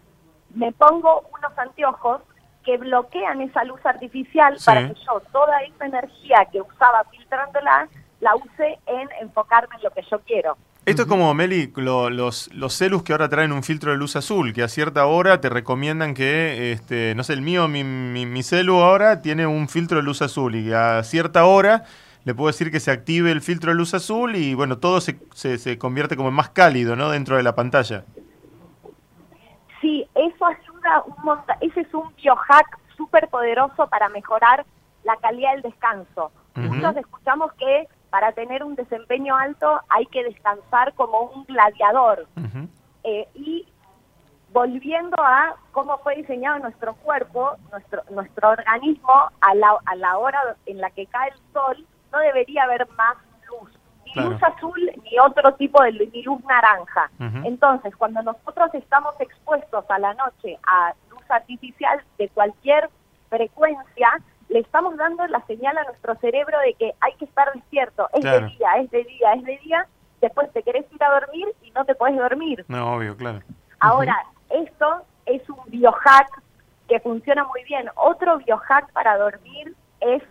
Me 0.51 0.73
pongo 0.73 1.23
unos 1.37 1.59
anteojos 1.59 2.23
que 2.65 2.77
bloquean 2.79 3.41
esa 3.41 3.65
luz 3.65 3.85
artificial 3.85 4.57
para 4.65 4.89
que 4.89 4.95
yo 4.95 5.21
toda 5.33 5.63
esa 5.63 5.87
energía 5.87 6.47
que 6.51 6.61
usaba 6.61 7.05
filtrándola 7.05 7.89
la 8.21 8.37
use 8.37 8.79
en 8.87 9.09
enfocarme 9.21 9.75
en 9.77 9.83
lo 9.83 9.91
que 9.91 10.03
yo 10.03 10.21
quiero. 10.21 10.57
Esto 10.85 11.03
es 11.03 11.09
como, 11.09 11.33
Meli, 11.33 11.73
los, 11.77 12.53
los 12.53 12.77
celus 12.77 13.05
que 13.05 13.13
ahora 13.13 13.29
traen 13.29 13.53
un 13.53 13.63
filtro 13.63 13.93
de 13.93 13.97
luz 13.97 14.17
azul, 14.17 14.53
que 14.53 14.65
a 14.65 14.69
cierta 14.69 15.07
hora 15.07 15.41
te 15.41 15.49
recomiendan 15.49 16.13
que, 16.13 16.73
este, 16.73 17.15
no 17.15 17.23
sé, 17.23 17.35
el 17.35 17.43
mío, 17.43 17.69
mi, 17.69 17.85
mi, 17.85 18.43
celu 18.43 18.81
ahora 18.81 19.23
tiene 19.23 19.47
un 19.47 19.69
filtro 19.69 19.99
de 19.99 20.03
luz 20.03 20.23
azul 20.23 20.57
y 20.57 20.73
a 20.73 21.05
cierta 21.05 21.45
hora 21.45 21.85
le 22.25 22.35
puedo 22.35 22.49
decir 22.49 22.73
que 22.73 22.81
se 22.81 22.91
active 22.91 23.31
el 23.31 23.43
filtro 23.43 23.71
de 23.71 23.77
luz 23.77 23.95
azul 23.95 24.35
y 24.35 24.55
bueno, 24.55 24.79
todo 24.79 25.01
se, 25.01 25.21
se, 25.35 25.79
convierte 25.79 26.17
como 26.17 26.33
más 26.33 26.51
cálido, 26.51 26.97
¿no? 26.97 27.11
Dentro 27.11 27.37
de 27.37 27.45
la 27.45 27.55
pantalla. 27.55 28.05
Sí, 29.81 30.05
eso 30.17 30.45
ayuda 30.45 31.05
un 31.07 31.25
montón. 31.25 31.57
Ese 31.61 31.83
es 31.83 31.95
un 31.95 32.13
biohack 32.17 32.79
súper 32.97 33.29
poderoso 33.29 33.87
para 33.87 34.09
mejorar 34.09 34.67
la 35.05 35.17
calidad 35.19 35.53
del 35.53 35.63
descanso. 35.63 36.33
Nosotros 36.57 36.97
escuchamos 36.97 37.53
que 37.53 37.87
para 38.13 38.33
tener 38.33 38.63
un 38.63 38.75
desempeño 38.75 39.35
alto 39.35 39.81
hay 39.89 40.05
que 40.05 40.23
descansar 40.23 40.93
como 40.93 41.23
un 41.35 41.45
gladiador. 41.45 42.27
Eh, 43.05 43.27
y 43.35 43.67
volviendo 44.53 45.17
a 45.19 45.57
cómo 45.71 45.97
fue 45.97 46.17
diseñado 46.17 46.59
nuestro 46.59 46.95
cuerpo, 46.97 47.57
nuestro, 47.71 48.03
nuestro 48.11 48.51
organismo, 48.51 49.31
a 49.41 49.55
la, 49.55 49.79
a 49.87 49.97
la 49.97 50.19
hora 50.19 50.57
en 50.67 50.79
la 50.83 50.91
que 50.91 51.07
cae 51.07 51.31
el 51.31 51.53
sol, 51.55 51.87
no 52.13 52.19
debería 52.19 52.65
haber 52.65 52.87
más 52.99 53.17
luz, 53.49 53.73
ni 54.05 54.23
luz 54.23 54.43
azul 54.43 54.93
ni 55.05 55.19
otro 55.19 55.55
tipo 55.55 55.83
de 55.83 55.93
ni 55.93 56.23
luz 56.23 56.45
naranja. 56.45 57.11
Entonces, 57.45 57.97
cuando 57.97 58.23
nosotros 58.23 58.75
estamos 58.75 59.19
expuestos 59.21 59.87
a 59.89 59.99
la 59.99 60.13
noche 60.13 60.59
a 60.67 60.93
luz 61.11 61.23
artificial 61.31 61.99
de 62.19 62.29
cualquier 62.29 62.91
frecuencia, 63.31 64.21
le 64.53 64.61
estamos 64.61 64.97
dando 64.97 65.27
la 65.29 65.45
señal 65.47 65.79
a 65.79 65.85
nuestro 65.85 66.15
cerebro 66.17 66.59
de 66.61 66.75
que 66.75 66.93
hay 67.01 67.15
que 67.15 67.25
estar 67.25 67.51
despierto. 67.55 68.09
Es 68.13 68.23
de 68.23 68.41
día, 68.47 68.69
es 68.79 68.91
de 68.91 69.05
día, 69.05 69.33
es 69.33 69.45
de 69.45 69.59
día. 69.59 69.87
Después 70.21 70.53
te 70.53 70.63
querés 70.63 70.85
ir 70.93 71.03
a 71.03 71.21
dormir 71.21 71.49
y 71.63 71.71
no 71.71 71.85
te 71.85 71.95
puedes 71.95 72.17
dormir. 72.17 72.65
No, 72.69 72.95
obvio, 72.95 73.17
claro. 73.17 73.41
Ahora, 73.81 74.17
esto 74.51 75.03
es 75.27 75.49
un 75.49 75.59
biohack 75.69 76.43
que 76.87 77.01
funciona 77.01 77.45
muy 77.45 77.65
bien. 77.65 77.89
Otro 77.97 78.39
biohack 78.39 78.93
para 78.93 79.17
dormir 79.17 79.75
es 80.01 80.23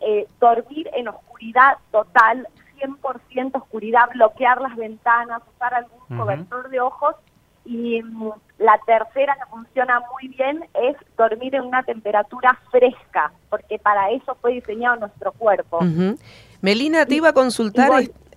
eh, 0.00 0.26
dormir 0.40 0.88
en 0.94 1.08
oscuridad 1.08 1.76
total, 1.90 2.46
100% 2.80 3.56
oscuridad, 3.56 4.08
bloquear 4.14 4.60
las 4.60 4.76
ventanas, 4.76 5.42
usar 5.54 5.74
algún 5.74 6.18
cobertor 6.18 6.68
de 6.70 6.80
ojos 6.80 7.16
y 7.64 8.02
mm, 8.02 8.30
la 8.58 8.78
tercera 8.86 9.36
que 9.36 9.50
funciona 9.50 10.00
muy 10.12 10.28
bien 10.28 10.64
es 10.74 10.96
dormir 11.16 11.54
en 11.54 11.62
una 11.62 11.82
temperatura 11.82 12.58
fresca, 12.70 13.32
porque 13.50 13.78
para 13.78 14.10
eso 14.10 14.36
fue 14.40 14.52
diseñado 14.54 14.96
nuestro 14.96 15.32
cuerpo. 15.32 15.80
Melina, 16.60 17.04
te 17.06 17.16
iba 17.16 17.30
a 17.30 17.32
consultar 17.32 17.92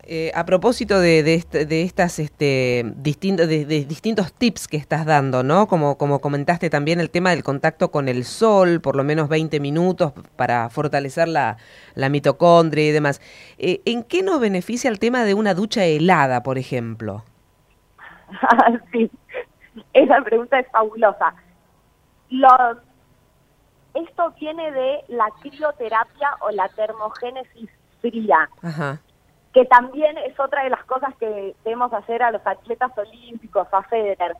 eh, 0.10 0.32
a 0.36 0.46
propósito 0.46 1.02
de, 1.02 1.22
de, 1.22 1.82
estas 1.82 2.20
este, 2.20 2.94
distintos, 2.96 3.50
de, 3.50 3.66
distintos 3.66 4.32
tips 4.32 4.70
que 4.70 4.78
estás 4.78 5.06
dando, 5.06 5.44
¿no? 5.44 5.68
Como, 5.68 5.98
como 5.98 6.20
comentaste 6.20 6.70
también 6.70 7.02
el 7.02 7.10
tema 7.10 7.32
del 7.32 7.44
contacto 7.44 7.92
con 7.92 8.08
el 8.08 8.24
sol, 8.24 8.80
por 8.80 8.96
lo 8.96 9.04
menos 9.04 9.28
20 9.28 9.60
minutos 9.60 10.14
para 10.38 10.70
fortalecer 10.70 11.28
la, 11.28 11.58
mitocondria 12.10 12.88
y 12.88 12.92
demás. 12.92 13.20
Eh, 13.58 13.82
¿En 13.84 14.04
qué 14.04 14.24
nos 14.24 14.40
beneficia 14.40 14.90
el 14.90 14.98
tema 14.98 15.26
de 15.26 15.34
una 15.34 15.54
ducha 15.54 15.84
helada, 15.84 16.42
por 16.42 16.58
ejemplo? 16.58 17.26
sí, 18.92 19.10
esa 19.94 20.22
pregunta 20.22 20.60
es 20.60 20.68
fabulosa. 20.72 21.34
esto 23.94 24.32
viene 24.40 24.72
de 24.72 25.04
la 25.08 25.30
crioterapia 25.42 26.36
o 26.42 26.52
la 26.52 26.70
termogénesis 26.70 27.70
fría, 28.02 28.50
que 29.54 29.66
también 29.66 30.18
es 30.20 30.40
otra 30.40 30.64
de 30.64 30.70
las 30.70 30.84
cosas 30.86 31.16
que 31.20 31.56
debemos 31.64 31.92
hacer 31.94 32.22
a 32.22 32.32
los 32.32 32.46
atletas 32.46 32.92
olímpicos, 32.98 33.68
a 33.72 33.82
Federer. 33.84 34.36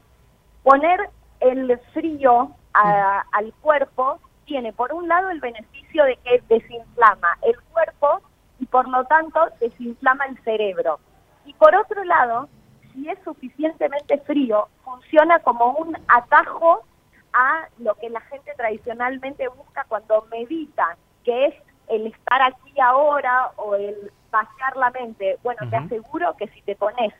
Poner 0.64 1.10
el 1.40 1.80
frío 1.94 2.52
al 2.74 3.54
cuerpo 3.62 4.20
tiene, 4.46 4.74
por 4.74 4.94
un 4.94 5.08
lado, 5.08 5.30
el 5.30 5.40
beneficio 5.40 6.04
de 6.06 6.18
que 6.18 6.42
desinflama 6.48 7.38
el 7.42 7.60
cuerpo 7.72 8.22
y, 8.60 8.66
por 8.66 8.88
lo 8.88 9.04
tanto, 9.06 9.40
desinflama 9.60 10.26
el 10.26 10.38
cerebro. 10.44 11.00
Y 11.46 11.54
por 11.54 11.76
otro 11.76 12.04
lado, 12.04 12.50
si 12.98 13.08
es 13.08 13.20
suficientemente 13.24 14.18
frío, 14.20 14.68
funciona 14.84 15.38
como 15.40 15.74
un 15.74 15.96
atajo 16.08 16.84
a 17.32 17.68
lo 17.78 17.94
que 17.96 18.10
la 18.10 18.22
gente 18.22 18.52
tradicionalmente 18.56 19.48
busca 19.50 19.86
cuando 19.88 20.26
medita, 20.32 20.98
que 21.24 21.46
es 21.46 21.56
el 21.90 22.08
estar 22.08 22.42
aquí 22.42 22.74
ahora 22.82 23.52
o 23.58 23.76
el 23.76 24.12
vaciar 24.32 24.76
la 24.78 24.90
mente. 24.90 25.38
Bueno, 25.44 25.70
te 25.70 25.76
aseguro 25.76 26.36
que 26.38 26.48
si 26.48 26.62
te 26.64 26.76
pones, 26.76 27.14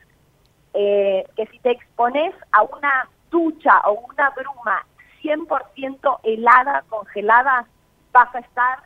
eh, 0.74 1.24
que 1.36 1.46
si 1.46 1.60
te 1.60 1.72
expones 1.72 2.34
a 2.52 2.64
una 2.64 3.08
ducha 3.30 3.80
o 3.86 4.04
una 4.12 4.32
bruma 4.32 4.84
100% 5.22 6.20
helada, 6.24 6.86
congelada, 6.90 7.68
vas 8.12 8.34
a 8.34 8.40
estar 8.40 8.80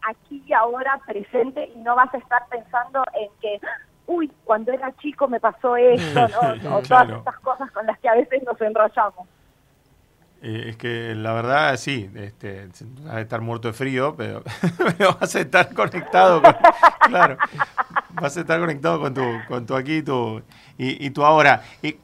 aquí 0.00 0.42
y 0.46 0.54
ahora 0.54 0.98
presente 1.06 1.70
y 1.74 1.78
no 1.80 1.94
vas 1.94 2.12
a 2.14 2.18
estar 2.18 2.46
pensando 2.48 3.04
en 3.12 3.28
que 3.40 3.60
uy, 4.06 4.30
cuando 4.44 4.72
era 4.72 4.92
chico 4.96 5.28
me 5.28 5.40
pasó 5.40 5.76
esto, 5.76 6.28
¿no? 6.28 6.76
o 6.76 6.82
todas 6.82 7.10
estas 7.10 7.38
cosas 7.40 7.70
con 7.70 7.86
las 7.86 7.98
que 7.98 8.08
a 8.08 8.14
veces 8.14 8.42
nos 8.44 8.60
enrollamos. 8.60 9.26
Eh, 10.44 10.70
es 10.70 10.76
que 10.76 11.14
la 11.14 11.32
verdad, 11.34 11.76
sí, 11.76 12.10
este, 12.16 12.66
vas 13.04 13.14
a 13.14 13.20
estar 13.20 13.40
muerto 13.40 13.68
de 13.68 13.74
frío, 13.74 14.16
pero, 14.16 14.42
pero 14.98 15.16
vas 15.20 15.36
a 15.36 15.40
estar 15.40 15.72
conectado 15.72 16.42
con, 16.42 16.56
claro, 17.06 17.36
vas 18.14 18.36
a 18.36 18.40
estar 18.40 18.58
conectado 18.58 19.00
con 19.00 19.14
tu, 19.14 19.22
con 19.46 19.66
tu 19.66 19.76
aquí 19.76 20.02
tu, 20.02 20.42
y, 20.78 21.06
y 21.06 21.10
tu 21.10 21.24
ahora. 21.24 21.62
Eh, 21.82 21.96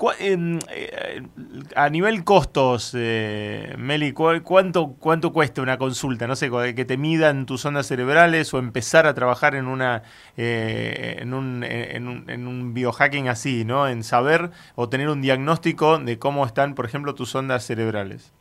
a 1.75 1.89
nivel 1.89 2.25
costos, 2.25 2.95
eh, 2.97 3.75
Meli, 3.79 4.13
¿cuánto, 4.13 4.95
¿cuánto 4.99 5.33
cuesta 5.33 5.63
una 5.63 5.79
consulta? 5.79 6.27
No 6.27 6.37
sé, 6.37 6.51
que 6.75 6.85
te 6.85 6.97
midan 6.97 7.47
tus 7.47 7.65
ondas 7.65 7.87
cerebrales 7.87 8.53
o 8.55 8.59
empezar 8.59 9.07
a 9.07 9.15
trabajar 9.15 9.55
en 9.55 9.67
una 9.67 10.03
eh, 10.37 11.17
en, 11.21 11.35
un, 11.35 11.65
en, 11.65 12.09
un, 12.09 12.31
en 12.31 12.47
un 12.47 12.75
biohacking 12.75 13.29
así, 13.29 13.65
¿no? 13.65 13.89
En 13.89 14.03
saber 14.03 14.51
o 14.75 14.89
tener 14.89 15.09
un 15.09 15.23
diagnóstico 15.23 15.99
de 15.99 16.19
cómo 16.19 16.45
están, 16.47 16.75
por 16.75 16.85
ejemplo, 16.85 17.15
tus 17.15 17.35
ondas 17.35 17.65
cerebrales. 17.65 18.33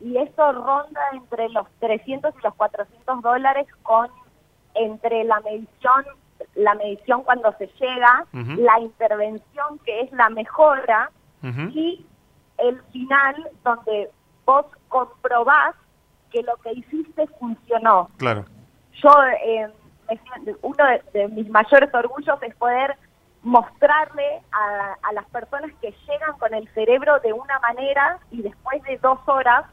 Y 0.00 0.18
eso 0.18 0.52
ronda 0.52 1.00
entre 1.12 1.48
los 1.48 1.66
300 1.80 2.34
y 2.38 2.42
los 2.44 2.54
400 2.54 3.22
dólares 3.22 3.66
con 3.82 4.08
entre 4.74 5.24
la 5.24 5.40
medición 5.40 6.04
la 6.54 6.74
medición 6.74 7.22
cuando 7.22 7.52
se 7.58 7.66
llega, 7.78 8.26
la 8.32 8.80
intervención 8.80 9.78
que 9.84 10.02
es 10.02 10.12
la 10.12 10.28
mejora 10.30 11.10
y 11.42 12.04
el 12.58 12.80
final 12.92 13.50
donde 13.62 14.10
vos 14.46 14.66
comprobás 14.88 15.74
que 16.30 16.42
lo 16.42 16.56
que 16.56 16.72
hiciste 16.72 17.26
funcionó. 17.38 18.10
Claro. 18.16 18.44
Yo, 19.02 19.10
eh, 19.46 19.68
uno 20.62 20.84
de, 21.12 21.28
mis 21.28 21.48
mayores 21.48 21.92
orgullos 21.92 22.42
es 22.42 22.54
poder 22.56 22.96
mostrarle 23.42 24.40
a, 24.52 24.96
a, 25.02 25.12
las 25.12 25.26
personas 25.26 25.70
que 25.80 25.94
llegan 26.06 26.38
con 26.38 26.54
el 26.54 26.66
cerebro 26.72 27.20
de 27.20 27.32
una 27.32 27.58
manera 27.60 28.18
y 28.30 28.42
después 28.42 28.82
de 28.84 28.96
dos 28.98 29.18
horas 29.26 29.66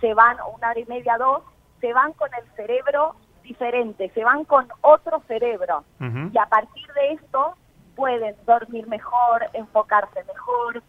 se 0.00 0.14
van, 0.14 0.40
o 0.40 0.48
una 0.50 0.70
hora 0.70 0.80
y 0.80 0.86
media, 0.86 1.16
dos, 1.18 1.42
se 1.80 1.92
van 1.92 2.12
con 2.14 2.30
el 2.34 2.44
cerebro 2.56 3.14
diferente, 3.48 4.10
se 4.14 4.22
van 4.22 4.44
con 4.44 4.68
otro 4.82 5.22
cerebro. 5.26 5.84
Y 6.00 6.38
a 6.38 6.46
partir 6.46 6.86
de 6.92 7.12
esto 7.14 7.54
pueden 7.96 8.36
dormir 8.46 8.86
mejor, 8.86 9.46
enfocarse 9.54 10.22
mejor. 10.24 10.82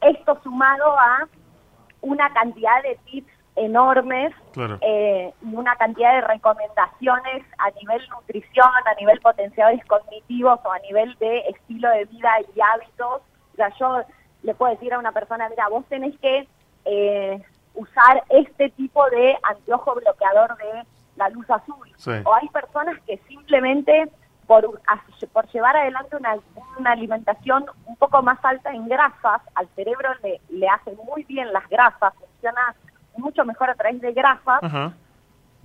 Esto 0.00 0.38
sumado 0.42 0.98
a 0.98 1.28
una 2.02 2.32
cantidad 2.32 2.82
de 2.82 2.98
tips 3.06 3.32
enormes 3.56 4.32
eh, 4.80 5.32
y 5.42 5.54
una 5.54 5.76
cantidad 5.76 6.14
de 6.14 6.20
recomendaciones 6.22 7.44
a 7.58 7.70
nivel 7.70 8.02
nutrición, 8.08 8.68
a 8.84 8.94
nivel 8.98 9.20
potenciadores 9.20 9.84
cognitivos 9.86 10.60
o 10.64 10.72
a 10.72 10.78
nivel 10.80 11.16
de 11.18 11.40
estilo 11.48 11.88
de 11.90 12.04
vida 12.06 12.30
y 12.54 12.60
hábitos. 12.60 13.22
O 13.52 13.56
sea, 13.56 13.70
yo 13.78 14.02
le 14.42 14.54
puedo 14.54 14.72
decir 14.72 14.92
a 14.92 14.98
una 14.98 15.12
persona, 15.12 15.48
mira, 15.48 15.68
vos 15.68 15.84
tenés 15.88 16.18
que 16.20 16.48
eh, 16.84 17.42
usar 17.74 18.22
este 18.30 18.70
tipo 18.70 19.08
de 19.10 19.36
anteojo 19.42 19.94
bloqueador 19.94 20.56
de 20.56 20.84
la 21.16 21.28
luz 21.28 21.48
azul. 21.50 21.92
O 22.24 22.34
hay 22.34 22.48
personas 22.48 22.98
que 23.06 23.18
simplemente 23.28 24.10
por, 24.46 24.80
por 25.32 25.48
llevar 25.52 25.76
adelante 25.76 26.16
una, 26.16 26.34
una, 26.78 26.90
alimentación 26.90 27.66
un 27.86 27.96
poco 27.96 28.20
más 28.20 28.44
alta 28.44 28.72
en 28.72 28.88
grasas, 28.88 29.42
al 29.54 29.68
cerebro 29.76 30.08
le, 30.24 30.40
le 30.48 30.68
hacen 30.68 30.96
muy 31.06 31.22
bien 31.24 31.52
las 31.52 31.68
grasas, 31.68 32.12
funciona 32.14 32.74
mucho 33.16 33.44
mejor 33.44 33.70
a 33.70 33.76
través 33.76 34.00
de 34.00 34.12
grasas, 34.12 34.60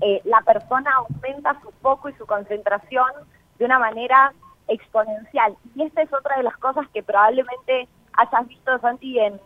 eh, 0.02 0.22
la 0.26 0.42
persona 0.42 0.92
aumenta 0.98 1.60
su 1.62 1.72
foco 1.82 2.10
y 2.10 2.14
su 2.14 2.28
concentración 2.28 3.10
de 3.58 3.66
una 3.66 3.80
manera 3.80 4.34
exponencial. 4.68 5.56
Y 5.74 5.84
esta 5.84 6.04
es 6.04 6.14
otra 6.14 6.38
de 6.38 6.44
las 6.44 6.58
cosas 6.58 6.88
que 6.94 7.02
probablemente 7.02 7.88
hayas 8.14 8.48
visto, 8.48 8.78
Santi, 8.80 9.18
en, 9.20 9.40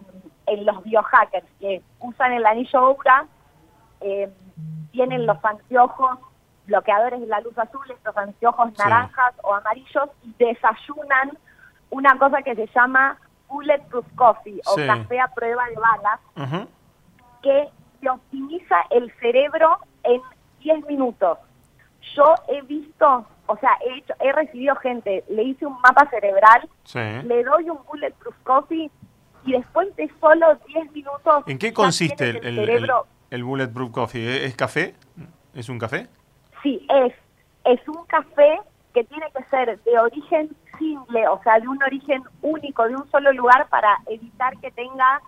en 0.48 0.66
los 0.66 0.84
biohackers, 0.84 1.48
que 1.60 1.82
usan 2.00 2.34
el 2.34 2.46
anillo 2.46 2.90
Oura, 2.90 3.26
eh, 4.02 4.30
tienen 4.92 5.26
los 5.26 5.44
anteojos 5.44 6.20
bloqueadores 6.66 7.20
de 7.20 7.28
la 7.28 7.42
luz 7.42 7.58
azul, 7.58 7.84
estos 7.90 8.16
anteojos 8.16 8.78
naranjas 8.78 9.34
o 9.44 9.56
amarillos, 9.56 10.10
y 10.24 10.34
desayunan 10.38 11.38
una 11.90 12.18
cosa 12.18 12.42
que 12.42 12.56
se 12.56 12.68
llama 12.68 13.18
Bulletproof 13.48 14.06
Coffee 14.16 14.62
o 14.66 14.76
café 14.76 15.20
a 15.20 15.28
prueba 15.30 15.66
de 15.68 15.76
balas, 15.76 16.20
que 17.42 17.70
se 18.00 18.10
optimiza 18.10 18.76
el 18.92 19.12
cerebro 19.20 19.80
en 20.04 20.22
10 20.60 20.86
minutos. 20.86 21.38
Yo 22.16 22.36
he 22.48 22.62
visto, 22.62 23.26
o 23.48 23.58
sea, 23.58 23.72
he, 23.86 23.98
hecho, 23.98 24.14
he 24.20 24.32
recibido 24.32 24.76
gente, 24.76 25.24
le 25.30 25.44
hice 25.44 25.66
un 25.66 25.80
mapa 25.82 26.08
cerebral, 26.10 26.70
le 27.28 27.44
doy 27.44 27.70
un 27.70 27.80
Bulletproof 27.86 28.36
Coffee 28.44 28.92
y 29.46 29.52
después 29.52 29.94
de 29.96 30.10
solo 30.20 30.56
10 30.68 30.92
minutos... 30.92 31.44
¿En 31.48 31.58
qué 31.58 31.74
consiste 31.74 32.30
el, 32.30 32.60
el, 32.60 32.92
Bulletproof 33.32 33.92
Coffee? 33.92 34.46
¿Es 34.46 34.56
café? 34.56 34.96
¿Es 35.54 35.70
un 35.70 35.80
café? 35.80 36.08
Sí, 36.64 36.86
es, 36.90 37.14
es 37.66 37.88
un 37.88 38.06
café 38.06 38.60
que 38.94 39.04
tiene 39.04 39.28
que 39.36 39.44
ser 39.46 39.80
de 39.84 40.00
origen 40.00 40.56
simple, 40.78 41.28
o 41.28 41.42
sea, 41.44 41.60
de 41.60 41.68
un 41.68 41.82
origen 41.84 42.24
único, 42.42 42.88
de 42.88 42.96
un 42.96 43.10
solo 43.12 43.32
lugar 43.34 43.68
para 43.70 43.98
evitar 44.08 44.58
que 44.60 44.72
tenga 44.72 45.22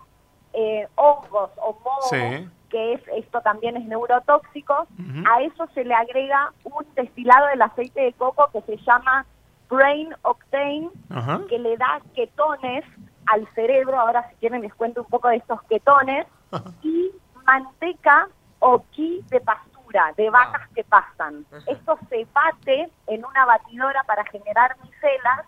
eh, 0.54 0.88
hongos 0.96 1.52
o 1.58 1.78
mohos 1.84 2.50
que 2.72 2.94
es 2.94 3.02
esto 3.18 3.42
también 3.42 3.76
es 3.76 3.86
neurotóxico, 3.86 4.88
a 5.30 5.42
eso 5.42 5.68
se 5.74 5.84
le 5.84 5.94
agrega 5.94 6.54
un 6.64 6.86
destilado 6.96 7.48
del 7.48 7.62
aceite 7.62 8.00
de 8.00 8.14
coco 8.14 8.50
que 8.54 8.62
se 8.62 8.78
llama 8.78 9.26
Brain 9.70 10.16
Octane, 10.22 10.90
que 11.50 11.60
le 11.60 11.76
da 11.76 12.02
ketones 12.16 12.86
al 13.26 13.46
cerebro, 13.56 14.00
ahora 14.00 14.28
si 14.30 14.36
quieren 14.36 14.62
les 14.62 14.74
cuento 14.74 15.02
un 15.02 15.08
poco 15.08 15.28
de 15.28 15.36
estos 15.36 15.62
ketones, 15.64 16.26
y 16.82 17.12
manteca 17.46 18.28
o 18.60 18.84
ki 18.92 19.24
de 19.30 19.40
pastura, 19.42 20.14
de 20.18 20.30
vacas 20.30 20.68
que 20.76 20.84
pasan. 20.84 21.46
Esto 21.68 21.98
se 22.10 22.28
bate 22.34 22.92
en 23.08 23.26
una 23.26 23.46
batidora 23.46 24.04
para 24.04 24.24
generar 24.26 24.78
micelas 24.84 25.46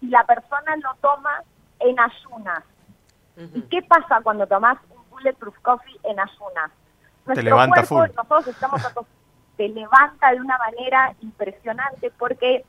y 0.00 0.08
la 0.08 0.24
persona 0.24 0.76
lo 0.76 0.94
toma 1.00 1.42
en 1.80 1.98
ayunas. 1.98 2.64
¿Y 3.36 3.62
qué 3.62 3.82
pasa 3.82 4.20
cuando 4.22 4.46
tomas 4.46 4.78
Bulletproof 5.22 5.56
Coffee 5.60 6.00
en 6.04 6.18
ayunas. 6.18 6.70
Nuestro 7.24 7.34
te 7.34 7.42
levanta 7.42 7.86
cuerpo, 7.86 8.22
nosotros 8.22 8.48
estamos 8.48 8.82
te 9.56 9.68
levanta 9.68 10.32
de 10.32 10.40
una 10.40 10.58
manera 10.58 11.14
impresionante 11.20 12.10
porque 12.18 12.64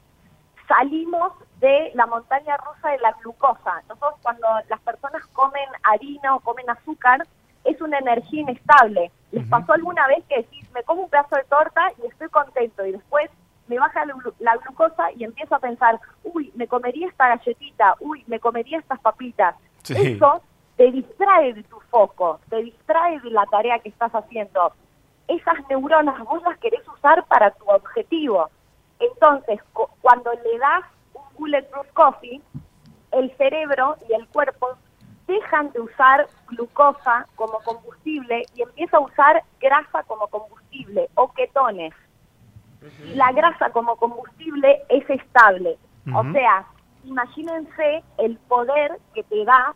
salimos 0.67 1.33
de 1.59 1.91
la 1.95 2.05
montaña 2.05 2.57
rusa 2.57 2.89
de 2.89 2.99
la 2.99 3.13
glucosa. 3.13 3.81
Nosotros 3.89 4.15
cuando 4.21 4.47
las 4.69 4.79
personas 4.81 5.25
comen 5.27 5.67
harina 5.83 6.35
o 6.35 6.39
comen 6.41 6.69
azúcar, 6.69 7.25
es 7.63 7.79
una 7.81 7.99
energía 7.99 8.41
inestable. 8.41 9.11
¿Les 9.31 9.47
pasó 9.47 9.73
alguna 9.73 10.05
vez 10.07 10.23
que 10.29 10.37
decís, 10.37 10.69
me 10.73 10.83
como 10.83 11.03
un 11.03 11.09
pedazo 11.09 11.35
de 11.35 11.43
torta 11.45 11.81
y 12.03 12.07
estoy 12.07 12.29
contento 12.29 12.85
y 12.85 12.91
después 12.91 13.29
me 13.67 13.79
baja 13.79 14.05
la, 14.39 14.57
glucosa 14.57 15.11
y 15.15 15.23
empiezo 15.23 15.55
a 15.55 15.59
pensar, 15.59 15.99
uy, 16.23 16.51
me 16.55 16.67
comería 16.67 17.07
esta 17.07 17.29
galletita, 17.29 17.95
uy, 17.99 18.23
me 18.27 18.39
comería 18.39 18.79
estas 18.79 18.99
papitas. 18.99 19.55
Eso 19.89 20.41
te 20.77 20.91
distrae 20.91 21.53
de 21.53 21.63
tu 21.63 21.79
foco, 21.89 22.39
te 22.49 22.57
distrae 22.57 23.19
de 23.21 23.31
la 23.31 23.45
tarea 23.45 23.79
que 23.79 23.89
estás 23.89 24.11
haciendo. 24.13 24.73
Esas 25.27 25.55
neuronas 25.69 26.19
vos 26.25 26.43
las 26.43 26.57
querés 26.59 26.85
usar 26.87 27.25
para 27.25 27.51
tu 27.51 27.65
objetivo. 27.69 28.49
Entonces, 28.99 29.59
cuando 30.01 30.31
le 30.33 30.57
das 30.59 30.83
un 31.13 31.23
bulletproof 31.37 31.87
coffee, 31.93 32.41
el 33.11 33.35
cerebro 33.37 33.95
y 34.09 34.13
el 34.13 34.27
cuerpo 34.27 34.77
dejan 35.27 35.71
de 35.71 35.81
usar 35.81 36.27
glucosa 36.47 37.27
como 37.35 37.59
combustible 37.59 38.43
y 38.55 38.61
empieza 38.61 38.97
a 38.97 39.01
usar 39.01 39.43
grasa 39.59 40.03
como 40.03 40.27
combustible 40.27 41.09
o 41.15 41.31
ketones. 41.31 41.93
La 43.15 43.31
grasa 43.31 43.69
como 43.71 43.95
combustible 43.95 44.83
es 44.89 45.09
estable. 45.09 45.77
O 46.13 46.23
sea, 46.33 46.65
imagínense 47.05 48.03
el 48.17 48.37
poder 48.49 48.99
que 49.13 49.23
te 49.23 49.45
da 49.45 49.73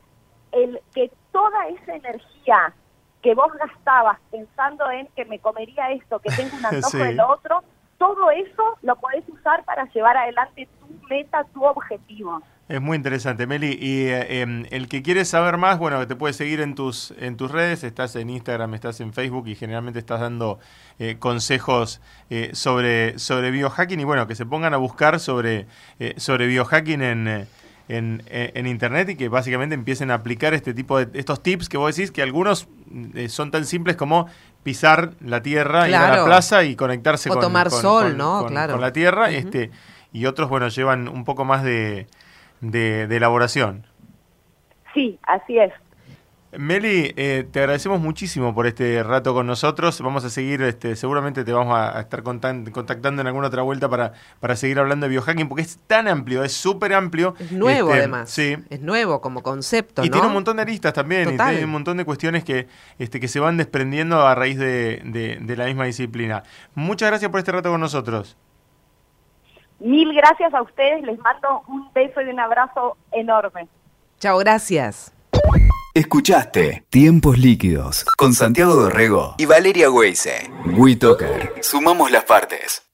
el 0.52 0.82
que 0.94 1.12
toda 1.32 1.68
esa 1.68 1.96
energía 1.96 2.74
que 3.22 3.34
vos 3.34 3.52
gastabas 3.54 4.20
pensando 4.32 4.90
en 4.92 5.08
que 5.16 5.26
me 5.26 5.40
comería 5.40 5.92
esto, 5.92 6.20
que 6.20 6.30
tengo 6.32 6.56
un 6.58 6.66
antojo 6.76 6.98
de 6.98 7.14
lo 7.14 7.30
otro, 7.30 7.64
todo 7.98 8.30
eso 8.32 8.78
lo 8.82 8.96
podés 8.98 9.28
usar 9.30 9.64
para 9.64 9.86
llevar 9.86 10.18
adelante 10.18 10.68
tu 10.80 11.08
meta, 11.10 11.44
tu 11.54 11.64
objetivo. 11.66 12.42
Es 12.70 12.82
muy 12.82 12.98
interesante, 12.98 13.48
Meli. 13.48 13.78
Y 13.80 14.08
eh, 14.08 14.42
em, 14.42 14.66
el 14.72 14.90
que 14.90 15.02
quiere 15.02 15.24
saber 15.24 15.58
más, 15.58 15.80
bueno, 15.80 16.06
te 16.06 16.16
puede 16.18 16.34
seguir 16.34 16.60
en 16.60 16.76
tus 16.76 17.14
en 17.18 17.38
tus 17.38 17.50
redes. 17.50 17.84
Estás 17.86 18.16
en 18.18 18.30
Instagram, 18.30 18.74
estás 18.74 19.00
en 19.00 19.14
Facebook 19.14 19.48
y 19.48 19.56
generalmente 19.56 20.00
estás 20.00 20.20
dando 20.20 20.60
eh, 21.00 21.16
consejos 21.18 22.02
eh, 22.30 22.50
sobre 22.54 23.18
sobre 23.20 23.52
biohacking 23.52 24.00
y 24.02 24.04
bueno, 24.04 24.28
que 24.28 24.36
se 24.36 24.46
pongan 24.46 24.74
a 24.74 24.78
buscar 24.78 25.20
sobre 25.22 25.68
sobre 26.18 26.48
biohacking 26.48 27.02
en 27.02 27.48
en, 27.90 28.22
en, 28.28 28.68
internet 28.68 29.10
y 29.10 29.16
que 29.16 29.30
básicamente 29.30 29.74
empiecen 29.74 30.12
a 30.12 30.16
aplicar 30.16 30.54
este 30.54 30.74
tipo 30.74 31.00
de 31.00 31.18
estos 31.18 31.42
tips 31.42 31.70
que 31.70 31.78
vos 31.78 31.96
decís 31.96 32.12
que 32.12 32.22
algunos 32.22 32.68
eh, 33.16 33.30
son 33.30 33.50
tan 33.50 33.64
simples 33.64 33.96
como 33.96 34.28
pisar 34.64 35.12
la 35.22 35.42
tierra, 35.42 35.88
ir 35.88 35.96
a 35.96 36.18
la 36.18 36.26
plaza 36.26 36.66
y 36.66 36.76
conectarse 36.76 37.30
con, 37.30 37.40
tomar 37.40 37.72
sol, 37.72 38.18
¿no? 38.18 38.46
claro. 38.46 38.74
con 38.74 38.82
la 38.82 38.92
tierra, 38.92 39.32
este 39.32 39.72
y 40.12 40.26
otros 40.26 40.50
bueno 40.50 40.68
llevan 40.68 41.08
un 41.08 41.24
poco 41.24 41.46
más 41.46 41.64
de, 41.64 42.08
de 42.62 43.04
elaboración. 43.04 43.86
Sí, 44.94 45.20
así 45.24 45.60
es. 45.60 45.72
Meli, 46.58 47.14
eh, 47.18 47.46
te 47.52 47.60
agradecemos 47.60 48.00
muchísimo 48.00 48.56
por 48.56 48.68
este 48.68 49.04
rato 49.04 49.34
con 49.34 49.46
nosotros. 49.46 50.00
Vamos 50.02 50.24
a 50.24 50.30
seguir, 50.30 50.62
este, 50.62 50.96
seguramente 50.96 51.44
te 51.44 51.52
vamos 51.52 51.78
a, 51.78 52.00
estar 52.00 52.24
contactando 52.24 53.22
en 53.22 53.28
alguna 53.28 53.48
otra 53.48 53.64
vuelta 53.64 53.90
para, 53.90 54.14
para 54.40 54.56
seguir 54.56 54.80
hablando 54.80 55.06
de 55.06 55.10
biohacking, 55.12 55.50
porque 55.50 55.64
es 55.64 55.78
tan 55.88 56.08
amplio, 56.08 56.44
es 56.44 56.54
súper 56.54 56.94
amplio. 56.94 57.36
Es 57.38 57.52
nuevo 57.52 57.90
este, 57.90 58.00
además. 58.00 58.30
Sí. 58.30 58.56
Es 58.70 58.82
nuevo 58.82 59.20
como 59.20 59.44
concepto. 59.44 60.06
Y 60.06 60.10
tiene 60.10 60.28
un 60.28 60.34
montón 60.34 60.56
de 60.56 60.62
aristas 60.62 60.94
también, 60.94 61.34
y 61.34 61.38
tiene 61.38 61.66
un 61.66 61.72
montón 61.72 61.98
de 61.98 62.06
cuestiones 62.06 62.46
que, 62.46 62.68
este, 62.98 63.20
que 63.20 63.28
se 63.28 63.42
van 63.42 63.58
desprendiendo 63.58 64.26
a 64.26 64.34
raíz 64.34 64.58
de, 64.58 65.38
de 65.42 65.58
la 65.58 65.66
misma 65.66 65.86
disciplina. 65.86 66.44
Muchas 66.76 67.10
gracias 67.10 67.30
por 67.30 67.40
este 67.40 67.52
rato 67.52 67.70
con 67.70 67.82
nosotros. 67.82 68.38
Mil 69.80 70.14
gracias 70.14 70.54
a 70.54 70.62
ustedes, 70.62 71.04
les 71.04 71.20
mando 71.20 71.64
un 71.68 71.92
beso 71.94 72.22
y 72.22 72.30
un 72.30 72.40
abrazo 72.40 72.98
enorme. 73.12 73.68
Chao, 74.20 74.38
gracias. 74.40 75.14
Escuchaste 75.94 76.86
Tiempos 76.90 77.38
Líquidos 77.40 78.06
con 78.18 78.34
Santiago 78.34 78.76
Dorrego 78.76 79.36
y 79.38 79.46
Valeria 79.46 79.90
Weise. 79.90 80.50
WeToker. 80.78 81.54
Sumamos 81.62 82.12
las 82.12 82.24
partes. 82.24 82.87